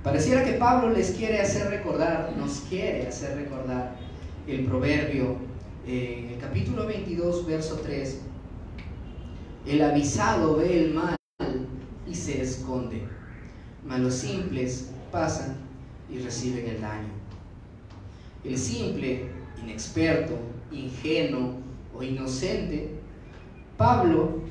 Pareciera 0.04 0.44
que 0.44 0.52
Pablo 0.52 0.90
les 0.90 1.10
quiere 1.10 1.40
hacer 1.40 1.68
recordar, 1.68 2.32
nos 2.38 2.60
quiere 2.68 3.08
hacer 3.08 3.34
recordar 3.34 3.96
el 4.46 4.66
proverbio 4.66 5.38
eh, 5.84 6.22
en 6.22 6.34
el 6.34 6.38
capítulo 6.40 6.86
22, 6.86 7.44
verso 7.44 7.80
3. 7.82 8.20
El 9.66 9.82
avisado 9.82 10.58
ve 10.58 10.84
el 10.84 10.94
mal 10.94 11.16
y 12.06 12.14
se 12.14 12.40
esconde. 12.40 13.02
Mas 13.84 13.98
los 13.98 14.14
simples 14.14 14.90
pasan 15.10 15.56
y 16.08 16.20
reciben 16.20 16.68
el 16.68 16.80
daño. 16.80 17.08
El 18.44 18.56
simple, 18.56 19.28
inexperto, 19.60 20.38
ingenuo 20.72 21.54
o 21.94 22.02
inocente, 22.02 22.90
Pablo 23.76 24.42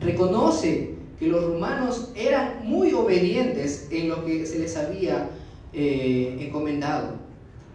reconoce 0.00 0.96
que 1.18 1.26
los 1.26 1.44
romanos 1.44 2.12
eran 2.14 2.60
muy 2.64 2.92
obedientes 2.92 3.88
en 3.90 4.08
lo 4.08 4.24
que 4.24 4.46
se 4.46 4.58
les 4.58 4.76
había 4.76 5.30
eh, 5.72 6.36
encomendado, 6.40 7.16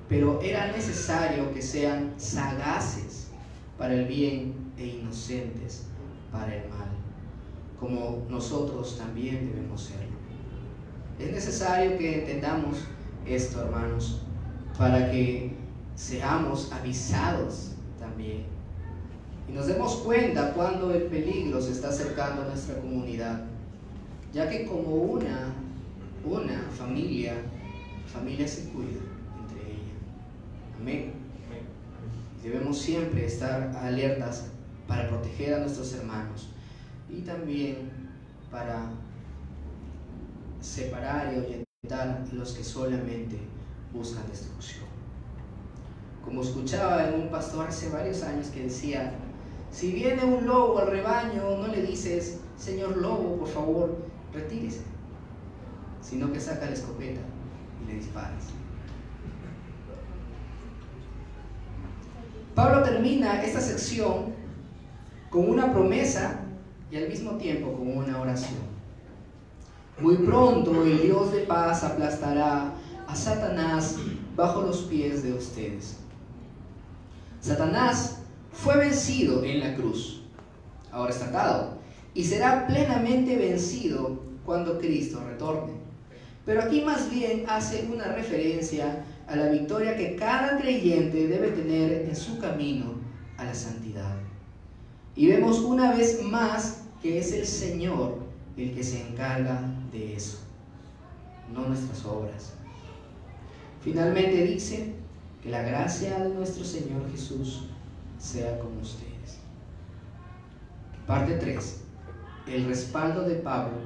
pero 0.07 0.39
era 0.41 0.71
necesario 0.71 1.53
que 1.53 1.61
sean 1.61 2.13
sagaces 2.17 3.27
para 3.77 3.93
el 3.95 4.05
bien 4.05 4.53
e 4.77 4.85
inocentes 4.85 5.87
para 6.31 6.55
el 6.55 6.69
mal 6.69 7.03
como 7.83 8.25
nosotros 8.29 8.97
también 8.97 9.51
debemos 9.51 9.81
serlo. 9.81 10.15
Es 11.19 11.31
necesario 11.33 11.97
que 11.97 12.19
entendamos 12.19 12.77
esto, 13.25 13.59
hermanos, 13.59 14.21
para 14.77 15.11
que 15.11 15.53
seamos 15.95 16.71
avisados 16.71 17.71
también. 17.99 18.45
Y 19.47 19.51
nos 19.51 19.67
demos 19.67 19.97
cuenta 19.97 20.53
cuando 20.53 20.93
el 20.93 21.03
peligro 21.03 21.61
se 21.61 21.71
está 21.71 21.89
acercando 21.89 22.43
a 22.43 22.45
nuestra 22.45 22.79
comunidad, 22.79 23.41
ya 24.33 24.49
que 24.49 24.65
como 24.65 24.95
una, 24.95 25.53
una 26.25 26.61
familia, 26.77 27.35
familia 28.11 28.47
se 28.47 28.69
cuida 28.69 28.99
entre 29.41 29.71
ella. 29.71 30.79
Amén. 30.79 31.13
Debemos 32.41 32.77
siempre 32.77 33.25
estar 33.25 33.75
alertas 33.77 34.47
para 34.87 35.07
proteger 35.07 35.53
a 35.53 35.59
nuestros 35.59 35.93
hermanos 35.93 36.49
y 37.09 37.21
también 37.21 37.89
para 38.51 38.89
separar 40.59 41.33
y 41.33 41.39
orientar 41.39 42.23
a 42.31 42.33
los 42.33 42.53
que 42.53 42.63
solamente 42.63 43.37
buscan 43.93 44.27
destrucción. 44.29 44.92
Como 46.23 46.41
escuchaba 46.41 47.07
en 47.07 47.15
un 47.15 47.29
pastor 47.29 47.67
hace 47.67 47.89
varios 47.89 48.23
años 48.23 48.47
que 48.47 48.63
decía, 48.63 49.13
si 49.71 49.91
viene 49.91 50.23
un 50.23 50.45
lobo 50.45 50.79
al 50.79 50.87
rebaño, 50.87 51.57
no 51.57 51.67
le 51.67 51.81
dices, 51.81 52.39
Señor 52.57 52.97
lobo, 52.97 53.37
por 53.37 53.47
favor, 53.47 53.97
retírese, 54.31 54.81
sino 56.01 56.31
que 56.31 56.39
saca 56.39 56.67
la 56.67 56.73
escopeta 56.73 57.21
y 57.83 57.87
le 57.87 57.95
disparas. 57.95 58.45
Pablo 62.55 62.83
termina 62.83 63.41
esta 63.41 63.59
sección 63.59 64.33
con 65.31 65.49
una 65.49 65.73
promesa 65.73 66.39
y 66.91 66.97
al 66.97 67.09
mismo 67.09 67.31
tiempo 67.31 67.73
con 67.73 67.97
una 67.97 68.21
oración. 68.21 68.61
Muy 69.99 70.17
pronto 70.17 70.83
el 70.83 71.01
Dios 71.01 71.31
de 71.31 71.39
paz 71.41 71.83
aplastará 71.83 72.73
a 73.07 73.15
Satanás 73.15 73.97
bajo 74.35 74.61
los 74.61 74.83
pies 74.83 75.23
de 75.23 75.33
ustedes. 75.33 76.02
Satanás 77.43 78.19
fue 78.53 78.77
vencido 78.77 79.43
en 79.43 79.59
la 79.59 79.75
cruz, 79.75 80.21
ahora 80.93 81.11
está 81.11 81.25
atado, 81.25 81.77
y 82.13 82.23
será 82.23 82.65
plenamente 82.67 83.35
vencido 83.35 84.17
cuando 84.45 84.79
Cristo 84.79 85.21
retorne. 85.27 85.73
Pero 86.45 86.61
aquí 86.61 86.83
más 86.83 87.11
bien 87.11 87.43
hace 87.49 87.85
una 87.93 88.05
referencia 88.13 89.03
a 89.27 89.35
la 89.35 89.49
victoria 89.49 89.97
que 89.97 90.15
cada 90.15 90.57
creyente 90.57 91.27
debe 91.27 91.49
tener 91.49 92.07
en 92.07 92.15
su 92.15 92.39
camino 92.39 92.93
a 93.37 93.43
la 93.43 93.53
santidad. 93.53 94.15
Y 95.13 95.27
vemos 95.27 95.59
una 95.59 95.91
vez 95.91 96.23
más 96.23 96.83
que 97.01 97.19
es 97.19 97.33
el 97.33 97.45
Señor 97.45 98.19
el 98.55 98.73
que 98.73 98.85
se 98.85 99.05
encarga 99.05 99.59
de 99.91 100.15
eso, 100.15 100.39
no 101.53 101.67
nuestras 101.67 102.05
obras. 102.05 102.53
Finalmente 103.81 104.45
dice 104.45 105.02
que 105.43 105.49
la 105.49 105.61
gracia 105.61 106.19
de 106.19 106.29
nuestro 106.29 106.63
Señor 106.63 107.11
Jesús 107.11 107.65
sea 108.17 108.57
con 108.59 108.77
ustedes. 108.77 109.39
Parte 111.05 111.33
3. 111.33 111.81
El 112.47 112.65
respaldo 112.65 113.23
de 113.23 113.35
Pablo. 113.35 113.77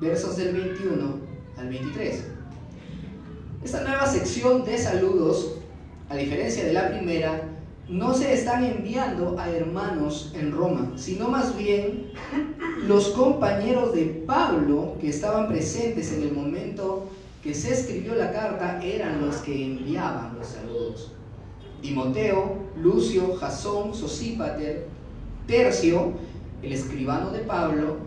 Versos 0.00 0.36
del 0.36 0.54
21 0.54 1.16
al 1.56 1.68
23. 1.68 2.24
Esta 3.64 3.82
nueva 3.82 4.06
sección 4.06 4.64
de 4.64 4.78
saludos, 4.78 5.56
a 6.08 6.14
diferencia 6.14 6.64
de 6.64 6.72
la 6.72 6.90
primera, 6.90 7.42
no 7.88 8.14
se 8.14 8.32
están 8.32 8.64
enviando 8.64 9.36
a 9.38 9.50
hermanos 9.50 10.32
en 10.36 10.52
Roma, 10.52 10.92
sino 10.96 11.28
más 11.28 11.56
bien 11.56 12.12
los 12.86 13.08
compañeros 13.08 13.92
de 13.92 14.24
Pablo 14.26 14.96
que 15.00 15.08
estaban 15.08 15.48
presentes 15.48 16.12
en 16.12 16.22
el 16.22 16.32
momento 16.32 17.08
que 17.46 17.54
se 17.54 17.72
escribió 17.72 18.16
la 18.16 18.32
carta 18.32 18.80
eran 18.82 19.24
los 19.24 19.36
que 19.36 19.66
enviaban 19.66 20.36
los 20.36 20.48
saludos. 20.48 21.12
Timoteo, 21.80 22.56
Lucio, 22.76 23.36
Jasón, 23.36 23.94
Sosípater, 23.94 24.88
Tercio, 25.46 26.14
el 26.60 26.72
escribano 26.72 27.30
de 27.30 27.40
Pablo, 27.40 27.98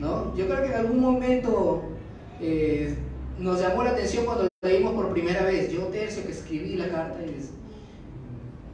¿no? 0.00 0.34
Yo 0.34 0.46
creo 0.46 0.62
que 0.62 0.68
en 0.68 0.74
algún 0.74 1.00
momento 1.00 1.82
eh, 2.40 2.96
nos 3.38 3.60
llamó 3.60 3.84
la 3.84 3.90
atención 3.90 4.24
cuando 4.24 4.44
lo 4.44 4.68
leímos 4.68 4.94
por 4.94 5.12
primera 5.12 5.44
vez. 5.44 5.70
Yo, 5.70 5.82
Tercio, 5.88 6.24
que 6.24 6.32
escribí 6.32 6.76
la 6.76 6.88
carta, 6.88 7.18
y 7.22 7.36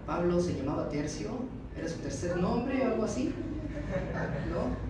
Pablo 0.06 0.38
se 0.38 0.54
llamaba 0.54 0.88
Tercio, 0.88 1.30
era 1.76 1.88
su 1.88 1.96
tercer 1.96 2.36
nombre 2.36 2.80
o 2.80 2.92
algo 2.92 3.04
así, 3.04 3.34
¿no? 4.52 4.86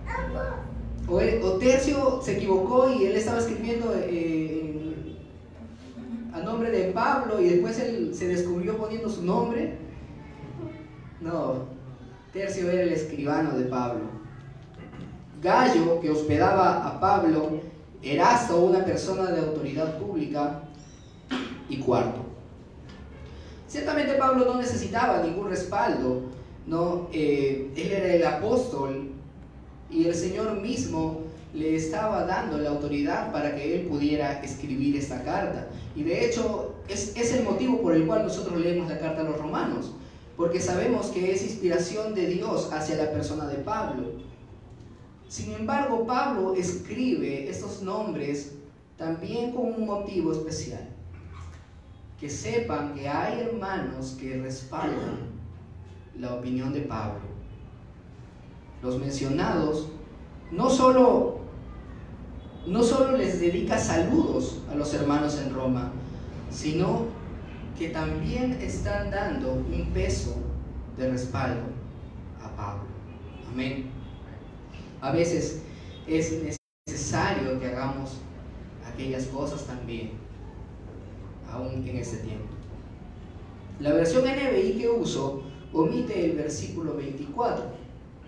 O, 1.11 1.51
Tercio 1.57 2.21
se 2.21 2.37
equivocó 2.37 2.91
y 2.91 3.05
él 3.05 3.15
estaba 3.15 3.39
escribiendo 3.39 3.95
eh, 3.95 4.67
de 4.67 4.86
Pablo 6.97 7.39
y 7.39 7.49
después 7.49 7.77
él 7.79 8.11
se 8.15 8.27
descubrió 8.27 8.75
poniendo 8.75 9.07
su 9.07 9.23
nombre. 9.23 9.77
No, 11.21 11.65
Tercio 12.33 12.71
era 12.71 12.81
el 12.81 12.93
escribano 12.93 13.51
de 13.51 13.65
Pablo. 13.65 14.05
Gallo, 15.39 16.01
que 16.01 16.09
hospedaba 16.09 16.87
a 16.87 16.99
Pablo, 16.99 17.61
Erasto, 18.01 18.57
una 18.57 18.83
persona 18.83 19.29
de 19.29 19.41
autoridad 19.41 19.99
pública, 19.99 20.63
y 21.69 21.77
cuarto. 21.77 22.21
Ciertamente 23.67 24.13
Pablo 24.13 24.45
no 24.45 24.59
necesitaba 24.59 25.21
ningún 25.21 25.49
respaldo, 25.49 26.23
¿no? 26.65 27.09
Eh, 27.11 27.71
él 27.75 27.91
era 27.91 28.13
el 28.13 28.25
apóstol 28.25 29.09
y 29.91 30.05
el 30.05 30.15
Señor 30.15 30.61
mismo 30.61 31.21
le 31.53 31.75
estaba 31.75 32.23
dando 32.25 32.57
la 32.57 32.69
autoridad 32.69 33.31
para 33.31 33.55
que 33.55 33.75
él 33.75 33.87
pudiera 33.87 34.41
escribir 34.41 34.95
esta 34.95 35.21
carta. 35.23 35.67
Y 35.95 36.03
de 36.03 36.25
hecho 36.25 36.76
es, 36.87 37.33
el 37.33 37.43
motivo 37.43 37.81
por 37.81 37.93
el 37.93 38.05
cual 38.05 38.23
nosotros 38.23 38.59
leemos 38.59 38.89
la 38.89 38.99
carta 38.99 39.21
a 39.21 39.25
los 39.25 39.37
romanos, 39.37 39.93
porque 40.35 40.59
sabemos 40.59 41.07
que 41.07 41.31
es 41.31 41.43
inspiración 41.43 42.13
de 42.13 42.27
Dios 42.27 42.71
hacia 42.71 42.95
la 42.95 43.11
persona 43.11 43.47
de 43.47 43.57
Pablo. 43.57 44.11
Sin 45.27 45.53
embargo, 45.53 46.05
Pablo 46.05 46.53
escribe 46.53 47.49
estos 47.49 47.81
nombres 47.81 48.53
también 48.97 49.51
con 49.51 49.73
un 49.73 49.85
motivo 49.85 50.31
especial 50.31 50.87
que 52.19 52.29
sepan 52.29 52.95
que 52.95 53.07
hay 53.07 53.41
hermanos 53.41 54.17
que 54.19 54.37
respaldan 54.37 55.17
la 56.19 56.33
opinión 56.33 56.73
de 56.73 56.81
Pablo. 56.81 57.21
Los 58.81 58.99
mencionados 58.99 59.89
no 60.51 60.69
solo, 60.69 61.39
no 62.65 62.81
solo 62.83 63.17
les 63.17 63.39
dedica 63.39 63.77
saludos 63.77 64.61
a 64.71 64.75
los 64.75 64.93
hermanos 64.93 65.39
en 65.39 65.53
Roma, 65.53 65.91
sino 66.49 67.05
que 67.77 67.89
también 67.89 68.53
están 68.61 69.11
dando 69.11 69.53
un 69.53 69.91
peso 69.93 70.35
de 70.97 71.11
respaldo 71.11 71.61
a 72.41 72.55
Pablo. 72.55 72.83
Amén. 73.51 73.89
A 75.01 75.11
veces 75.11 75.61
es 76.07 76.59
necesario 76.87 77.59
que 77.59 77.67
hagamos 77.67 78.17
aquellas 78.91 79.25
cosas 79.25 79.65
también 79.65 80.11
aún 81.51 81.87
en 81.87 81.97
este 81.97 82.17
tiempo. 82.17 82.47
La 83.79 83.93
versión 83.93 84.23
NBI 84.23 84.79
que 84.79 84.89
uso 84.89 85.43
omite 85.71 86.25
el 86.25 86.37
versículo 86.37 86.95
24. 86.95 87.65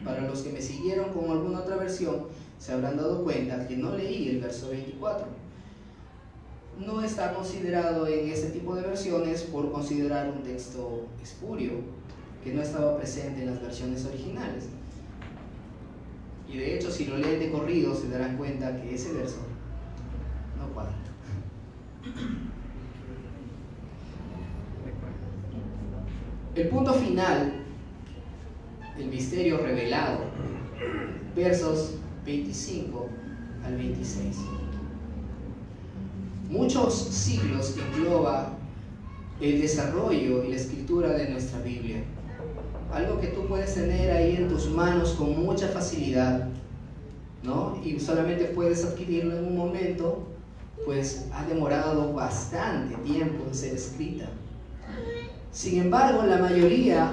Para 0.06 0.22
los 0.22 0.42
que 0.42 0.52
me 0.52 0.62
siguieron 0.62 1.10
con 1.10 1.30
alguna 1.30 1.60
otra 1.60 1.76
versión, 1.76 2.28
se 2.58 2.72
habrán 2.72 2.98
dado 2.98 3.24
cuenta 3.24 3.68
que 3.68 3.76
no 3.76 3.96
leí 3.96 4.30
el 4.30 4.40
verso 4.40 4.70
24. 4.70 5.26
No 6.86 7.04
está 7.04 7.34
considerado 7.34 8.08
en 8.08 8.30
este 8.30 8.50
tipo 8.50 8.74
de 8.74 8.84
versiones 8.84 9.44
por 9.44 9.72
considerar 9.72 10.30
un 10.30 10.44
texto 10.44 11.08
espurio, 11.22 11.74
que 12.44 12.54
no 12.54 12.62
estaba 12.62 12.98
presente 12.98 13.42
en 13.42 13.48
las 13.48 13.62
versiones 13.62 14.06
originales. 14.06 14.70
Y 16.48 16.58
de 16.58 16.76
hecho, 16.76 16.89
si 16.89 17.06
lo 17.06 17.18
leen 17.18 17.39
de 17.39 17.52
corrido, 17.52 17.94
se 17.94 18.10
darán 18.10 18.38
cuenta 18.38 18.82
que 18.82 18.96
ese 18.96 19.13
verso 19.13 19.39
no 20.58 20.74
cuadra. 20.74 20.96
El 26.56 26.70
punto 26.70 26.94
final, 26.94 27.54
el 28.98 29.08
misterio 29.08 29.58
revelado, 29.58 30.20
versos 31.36 31.96
25 32.26 33.08
al 33.65 33.78
26. 33.78 34.38
Muchos 36.50 36.96
siglos 36.96 37.76
engloba 37.78 38.54
el 39.40 39.62
desarrollo 39.62 40.44
y 40.44 40.50
la 40.50 40.56
escritura 40.56 41.10
de 41.10 41.30
nuestra 41.30 41.60
Biblia. 41.62 42.04
Algo 42.92 43.22
que 43.22 43.28
tú 43.28 43.46
puedes 43.46 43.76
tener 43.76 44.12
ahí 44.12 44.36
en 44.36 44.50
tus 44.50 44.68
manos 44.68 45.12
con 45.12 45.46
mucha 45.46 45.68
facilidad, 45.68 46.48
¿no? 47.44 47.80
Y 47.86 48.00
solamente 48.00 48.46
puedes 48.46 48.84
adquirirlo 48.84 49.38
en 49.38 49.46
un 49.46 49.58
momento, 49.58 50.28
pues 50.86 51.28
ha 51.34 51.46
demorado 51.46 52.14
bastante 52.14 52.96
tiempo 53.04 53.44
en 53.48 53.54
ser 53.54 53.76
escrita. 53.76 54.26
Sin 55.52 55.80
embargo, 55.80 56.24
la 56.24 56.38
mayoría 56.38 57.12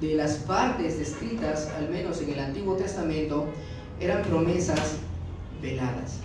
de 0.00 0.14
las 0.14 0.34
partes 0.36 1.00
descritas, 1.00 1.68
al 1.76 1.88
menos 1.88 2.22
en 2.22 2.30
el 2.30 2.38
Antiguo 2.38 2.76
Testamento, 2.76 3.46
eran 3.98 4.22
promesas 4.22 4.98
veladas. 5.60 6.20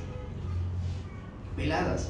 Veladas. 1.57 2.09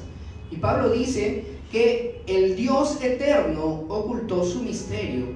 Y 0.50 0.56
Pablo 0.56 0.90
dice 0.90 1.44
que 1.70 2.22
el 2.26 2.56
Dios 2.56 3.02
eterno 3.02 3.84
ocultó 3.88 4.44
su 4.44 4.62
misterio 4.62 5.26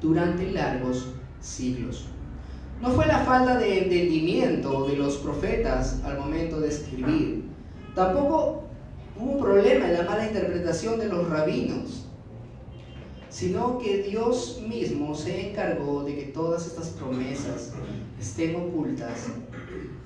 durante 0.00 0.50
largos 0.52 1.14
siglos. 1.40 2.06
No 2.80 2.90
fue 2.90 3.06
la 3.06 3.20
falta 3.20 3.58
de 3.58 3.84
entendimiento 3.84 4.86
de 4.86 4.96
los 4.96 5.16
profetas 5.16 6.00
al 6.04 6.18
momento 6.18 6.60
de 6.60 6.68
escribir. 6.68 7.44
Tampoco 7.94 8.62
hubo 9.18 9.32
un 9.32 9.40
problema 9.40 9.88
en 9.88 9.94
la 9.94 10.04
mala 10.04 10.26
interpretación 10.26 11.00
de 11.00 11.08
los 11.08 11.28
rabinos, 11.28 12.06
sino 13.28 13.78
que 13.78 14.02
Dios 14.04 14.62
mismo 14.66 15.14
se 15.14 15.50
encargó 15.50 16.04
de 16.04 16.14
que 16.14 16.22
todas 16.26 16.66
estas 16.66 16.88
promesas 16.90 17.72
estén 18.20 18.54
ocultas 18.54 19.26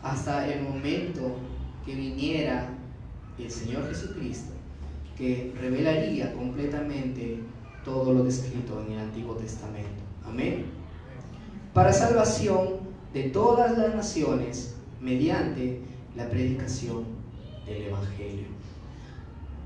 hasta 0.02 0.50
el 0.50 0.62
momento 0.62 1.36
que 1.84 1.94
viniera 1.94 2.71
el 3.38 3.50
Señor 3.50 3.88
Jesucristo, 3.88 4.52
que 5.16 5.52
revelaría 5.60 6.32
completamente 6.34 7.38
todo 7.84 8.12
lo 8.12 8.24
descrito 8.24 8.82
en 8.86 8.92
el 8.92 8.98
Antiguo 9.00 9.34
Testamento. 9.34 10.02
Amén. 10.24 10.66
Para 11.74 11.92
salvación 11.92 12.80
de 13.12 13.24
todas 13.24 13.76
las 13.76 13.94
naciones 13.94 14.74
mediante 15.00 15.80
la 16.16 16.28
predicación 16.28 17.04
del 17.66 17.84
Evangelio. 17.84 18.46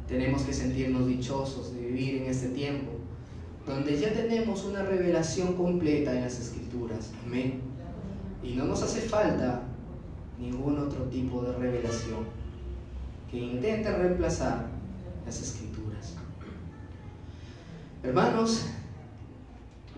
Tenemos 0.09 0.43
que 0.43 0.53
sentirnos 0.53 1.07
dichosos 1.07 1.75
de 1.75 1.81
vivir 1.81 2.23
en 2.23 2.31
este 2.31 2.49
tiempo, 2.49 2.93
donde 3.67 3.99
ya 3.99 4.13
tenemos 4.13 4.65
una 4.65 4.83
revelación 4.83 5.55
completa 5.55 6.15
en 6.15 6.23
las 6.23 6.39
Escrituras. 6.39 7.11
Amén. 7.27 7.61
Y 8.43 8.55
no 8.55 8.65
nos 8.65 8.83
hace 8.83 9.01
falta 9.01 9.63
ningún 10.39 10.79
otro 10.79 11.05
tipo 11.05 11.43
de 11.43 11.53
revelación 11.57 12.36
que 13.31 13.39
intente 13.39 13.91
reemplazar 13.91 14.67
las 15.25 15.43
escrituras. 15.43 16.15
Hermanos, 18.03 18.67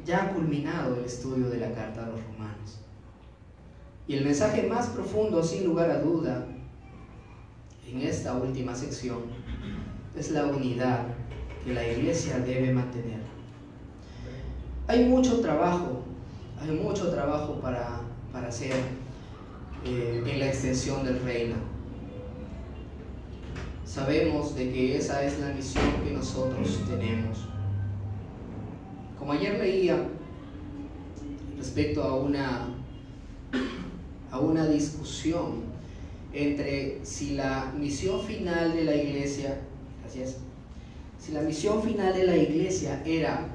ya 0.04 0.24
ha 0.24 0.32
culminado 0.32 0.96
el 0.96 1.04
estudio 1.04 1.50
de 1.50 1.58
la 1.58 1.72
carta 1.72 2.04
a 2.04 2.08
los 2.08 2.24
romanos. 2.24 2.78
Y 4.06 4.14
el 4.14 4.24
mensaje 4.24 4.66
más 4.66 4.86
profundo, 4.86 5.42
sin 5.42 5.64
lugar 5.64 5.90
a 5.90 6.00
duda, 6.00 6.46
en 7.86 8.00
esta 8.00 8.34
última 8.34 8.74
sección, 8.74 9.18
es 10.16 10.30
la 10.30 10.46
unidad 10.46 11.06
que 11.64 11.74
la 11.74 11.86
iglesia 11.86 12.38
debe 12.38 12.72
mantener. 12.72 13.20
Hay 14.86 15.04
mucho 15.04 15.40
trabajo, 15.40 16.02
hay 16.58 16.70
mucho 16.70 17.10
trabajo 17.10 17.60
para, 17.60 18.00
para 18.32 18.48
hacer 18.48 18.72
eh, 19.84 20.22
en 20.26 20.40
la 20.40 20.46
extensión 20.46 21.04
del 21.04 21.20
reino. 21.22 21.56
Sabemos 23.98 24.54
de 24.54 24.72
que 24.72 24.96
esa 24.96 25.24
es 25.24 25.40
la 25.40 25.48
misión 25.48 25.84
que 26.04 26.12
nosotros 26.12 26.84
tenemos. 26.88 27.48
Como 29.18 29.32
ayer 29.32 29.58
leía 29.58 30.06
respecto 31.58 32.04
a 32.04 32.14
una, 32.14 32.68
a 34.30 34.38
una 34.38 34.66
discusión 34.68 35.64
entre 36.32 37.04
si 37.04 37.34
la 37.34 37.72
misión 37.76 38.22
final 38.22 38.72
de 38.72 38.84
la 38.84 38.94
iglesia, 38.94 39.62
gracias, 40.00 40.36
si 41.18 41.32
la 41.32 41.42
misión 41.42 41.82
final 41.82 42.14
de 42.14 42.24
la 42.24 42.36
iglesia 42.36 43.02
era 43.04 43.48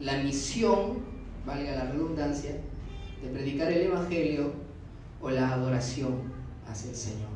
la 0.00 0.16
misión, 0.22 1.04
valga 1.44 1.72
la 1.76 1.84
redundancia, 1.92 2.52
de 3.22 3.28
predicar 3.28 3.70
el 3.70 3.82
Evangelio 3.82 4.50
o 5.20 5.28
la 5.28 5.52
adoración 5.52 6.22
hacia 6.66 6.90
el 6.90 6.96
Señor. 6.96 7.35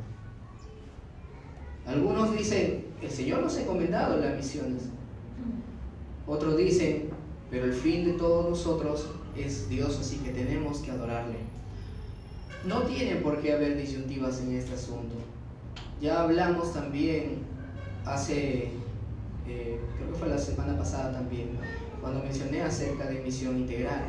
Algunos 1.87 2.37
dicen, 2.37 2.87
el 3.03 3.11
Señor 3.11 3.43
nos 3.43 3.57
ha 3.57 3.63
encomendado 3.63 4.19
las 4.19 4.37
misiones. 4.37 4.83
Otros 6.27 6.57
dicen, 6.57 7.11
pero 7.51 7.65
el 7.65 7.73
fin 7.73 8.05
de 8.05 8.13
todos 8.13 8.51
nosotros 8.51 9.07
es 9.37 9.69
Dios, 9.69 9.99
así 9.99 10.19
que 10.19 10.31
tenemos 10.31 10.79
que 10.79 10.91
adorarle. 10.91 11.39
No 12.65 12.83
tienen 12.83 13.23
por 13.23 13.41
qué 13.41 13.55
haber 13.55 13.77
disyuntivas 13.77 14.41
en 14.41 14.55
este 14.55 14.75
asunto. 14.75 15.15
Ya 16.01 16.23
hablamos 16.23 16.73
también 16.73 17.39
hace, 18.05 18.69
eh, 19.47 19.81
creo 19.97 20.13
que 20.13 20.19
fue 20.19 20.29
la 20.29 20.39
semana 20.39 20.77
pasada 20.77 21.13
también, 21.13 21.51
cuando 22.01 22.23
mencioné 22.23 22.63
acerca 22.63 23.07
de 23.07 23.21
misión 23.21 23.59
integral. 23.59 24.05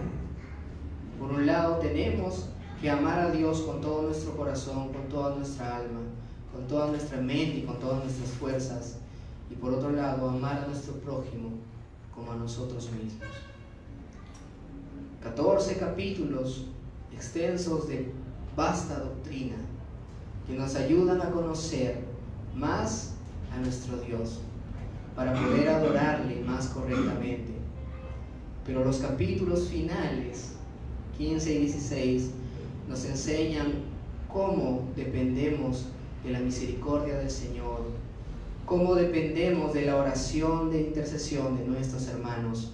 Por 1.20 1.32
un 1.32 1.46
lado, 1.46 1.78
tenemos 1.78 2.50
que 2.82 2.90
amar 2.90 3.20
a 3.20 3.32
Dios 3.32 3.62
con 3.62 3.82
todo 3.82 4.04
nuestro 4.04 4.36
corazón, 4.36 4.92
con 4.92 5.08
toda 5.10 5.36
nuestra 5.36 5.78
alma, 5.78 6.00
con 6.52 6.68
toda 6.68 6.88
nuestra 6.88 7.18
mente 7.18 7.60
y 7.60 7.62
con 7.64 7.80
todas 7.80 8.04
nuestras 8.04 8.30
fuerzas. 8.32 8.98
Y 9.50 9.56
por 9.56 9.74
otro 9.74 9.92
lado, 9.92 10.30
amar 10.30 10.64
a 10.64 10.68
nuestro 10.68 10.94
prójimo 10.96 11.50
como 12.14 12.32
a 12.32 12.36
nosotros 12.36 12.90
mismos. 12.92 13.28
14 15.24 15.78
capítulos 15.78 16.66
extensos 17.14 17.88
de 17.88 18.12
vasta 18.56 19.00
doctrina 19.00 19.56
que 20.48 20.54
nos 20.54 20.76
ayudan 20.76 21.22
a 21.22 21.30
conocer 21.30 22.00
más 22.56 23.14
a 23.54 23.60
nuestro 23.60 23.98
Dios 23.98 24.40
para 25.16 25.34
poder 25.34 25.70
adorarle 25.70 26.42
más 26.42 26.68
correctamente. 26.68 27.52
Pero 28.66 28.84
los 28.84 28.98
capítulos 28.98 29.68
finales 29.68 30.54
15 31.18 31.54
y 31.54 31.60
16 31.60 32.32
nos 32.88 33.06
enseñan 33.06 33.68
cómo 34.32 34.88
dependemos 34.96 35.86
de 36.24 36.32
la 36.32 36.40
misericordia 36.40 37.18
del 37.18 37.30
Señor, 37.30 37.82
cómo 38.66 38.96
dependemos 38.96 39.74
de 39.74 39.86
la 39.86 39.98
oración 39.98 40.70
de 40.72 40.82
intercesión 40.82 41.58
de 41.58 41.66
nuestros 41.66 42.08
hermanos 42.08 42.74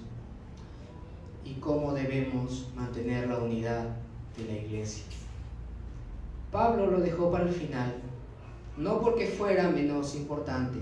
y 1.45 1.53
cómo 1.55 1.93
debemos 1.93 2.69
mantener 2.75 3.27
la 3.27 3.37
unidad 3.37 3.85
de 4.37 4.45
la 4.45 4.59
iglesia. 4.59 5.03
Pablo 6.51 6.91
lo 6.91 6.99
dejó 6.99 7.31
para 7.31 7.45
el 7.45 7.53
final, 7.53 7.93
no 8.77 9.01
porque 9.01 9.27
fuera 9.27 9.69
menos 9.69 10.15
importante, 10.15 10.79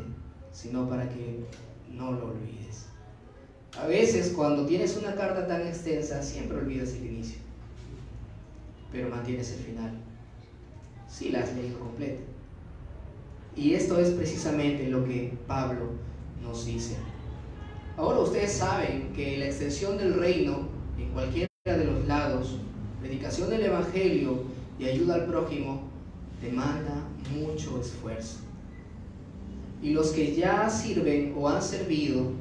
sino 0.52 0.90
para 0.90 1.08
que 1.10 1.46
no 1.92 2.12
lo 2.12 2.28
olvides. 2.28 2.88
A 3.80 3.88
veces 3.88 4.34
cuando 4.36 4.66
tienes 4.66 4.98
una 4.98 5.16
carta 5.16 5.48
tan 5.48 5.68
extensa, 5.68 6.22
siempre 6.22 6.58
olvidas 6.58 6.94
el 6.94 7.06
inicio 7.06 7.46
pero 8.96 9.10
mantienes 9.10 9.52
el 9.52 9.60
final. 9.60 9.92
Si 11.08 11.30
la 11.30 11.42
has 11.42 11.54
leído 11.54 11.80
completa. 11.80 12.22
Y 13.56 13.74
esto 13.74 14.00
es 14.00 14.10
precisamente 14.10 14.90
lo 14.90 15.06
que 15.06 15.34
Pablo 15.48 15.92
nos 16.44 16.66
dice. 16.66 16.98
Ahora 17.98 18.20
ustedes 18.20 18.52
saben 18.52 19.14
que 19.16 19.38
la 19.38 19.46
extensión 19.46 19.98
del 19.98 20.16
reino 20.16 20.68
en 20.98 21.10
cualquiera 21.12 21.48
de 21.66 21.86
los 21.86 22.06
lados, 22.06 22.58
predicación 23.00 23.50
del 23.50 23.66
Evangelio 23.66 24.44
y 24.78 24.86
ayuda 24.86 25.16
al 25.16 25.26
prójimo, 25.26 25.84
demanda 26.42 27.08
mucho 27.34 27.80
esfuerzo. 27.80 28.40
Y 29.82 29.92
los 29.92 30.10
que 30.10 30.36
ya 30.36 30.70
sirven 30.70 31.34
o 31.38 31.48
han 31.48 31.62
servido 31.62 32.32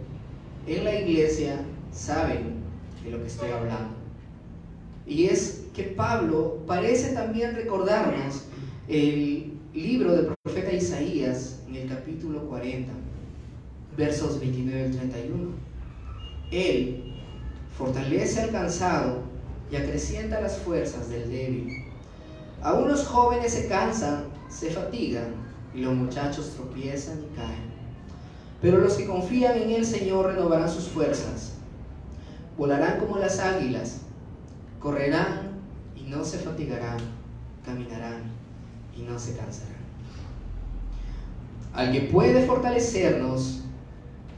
en 0.66 0.85
la 0.85 0.98
iglesia 0.98 1.61
saben 1.92 2.55
de 3.05 3.11
lo 3.11 3.20
que 3.20 3.27
estoy 3.27 3.50
hablando. 3.50 3.94
Y 5.07 5.27
es 5.27 5.66
que 5.74 5.85
Pablo 5.85 6.62
parece 6.66 7.12
también 7.12 7.55
recordarnos 7.55 8.44
el 8.88 9.53
libro 9.74 10.14
del 10.14 10.32
profeta 10.42 10.72
Isaías 10.72 11.60
en 11.68 11.76
el 11.76 11.88
capítulo 11.88 12.48
40, 12.48 12.92
versos 13.96 14.40
29 14.40 14.84
al 14.84 14.90
31. 14.92 15.50
Él 16.50 17.14
fortalece 17.76 18.40
al 18.40 18.50
cansado 18.50 19.22
y 19.70 19.76
acrecienta 19.76 20.40
las 20.40 20.58
fuerzas 20.58 21.10
del 21.10 21.28
débil. 21.28 21.68
Aún 22.62 22.88
los 22.88 23.04
jóvenes 23.06 23.52
se 23.52 23.68
cansan, 23.68 24.24
se 24.48 24.70
fatigan 24.70 25.34
y 25.74 25.80
los 25.80 25.94
muchachos 25.94 26.52
tropiezan 26.54 27.18
y 27.18 27.37
caen. 27.37 27.74
Pero 28.62 28.78
los 28.78 28.94
que 28.94 29.06
confían 29.06 29.58
en 29.58 29.70
el 29.70 29.84
Señor 29.84 30.26
renovarán 30.26 30.70
sus 30.70 30.88
fuerzas. 30.88 31.54
Volarán 32.56 33.00
como 33.00 33.18
las 33.18 33.40
águilas, 33.40 34.02
correrán 34.78 35.54
no 36.08 36.24
se 36.24 36.38
fatigarán, 36.38 36.98
caminarán 37.64 38.34
y 38.96 39.02
no 39.02 39.18
se 39.18 39.37
cansarán. 39.37 39.74
Al 41.72 41.92
que 41.92 42.02
puede 42.02 42.46
fortalecernos 42.46 43.62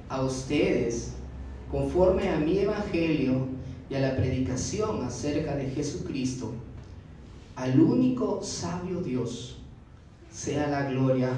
a 0.08 0.22
ustedes 0.22 1.12
conforme 1.70 2.28
a 2.30 2.38
mi 2.38 2.58
evangelio 2.58 3.48
y 3.90 3.94
a 3.94 4.00
la 4.00 4.16
predicación 4.16 5.04
acerca 5.04 5.54
de 5.56 5.70
Jesucristo, 5.70 6.52
al 7.56 7.80
único 7.80 8.42
sabio 8.42 9.00
Dios, 9.00 9.58
sea 10.30 10.68
la 10.68 10.90
gloria 10.90 11.30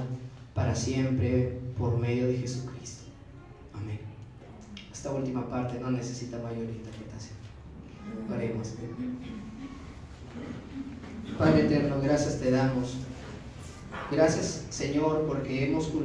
para 0.55 0.75
siempre 0.75 1.59
por 1.79 1.97
medio 1.99 2.27
de 2.27 2.39
Jesucristo. 2.39 3.05
Amén. 3.73 4.01
Esta 4.93 5.13
última 5.13 5.49
parte 5.49 5.79
no 5.79 5.91
necesita 5.91 6.39
mayor 6.39 6.65
interpretación. 6.65 7.37
Oremos. 8.33 8.75
Padre 11.39 11.67
eterno, 11.67 12.01
gracias 12.03 12.41
te 12.41 12.51
damos. 12.51 12.97
Gracias, 14.11 14.65
Señor, 14.71 15.27
porque 15.27 15.65
hemos 15.65 15.87
culminado. 15.89 15.99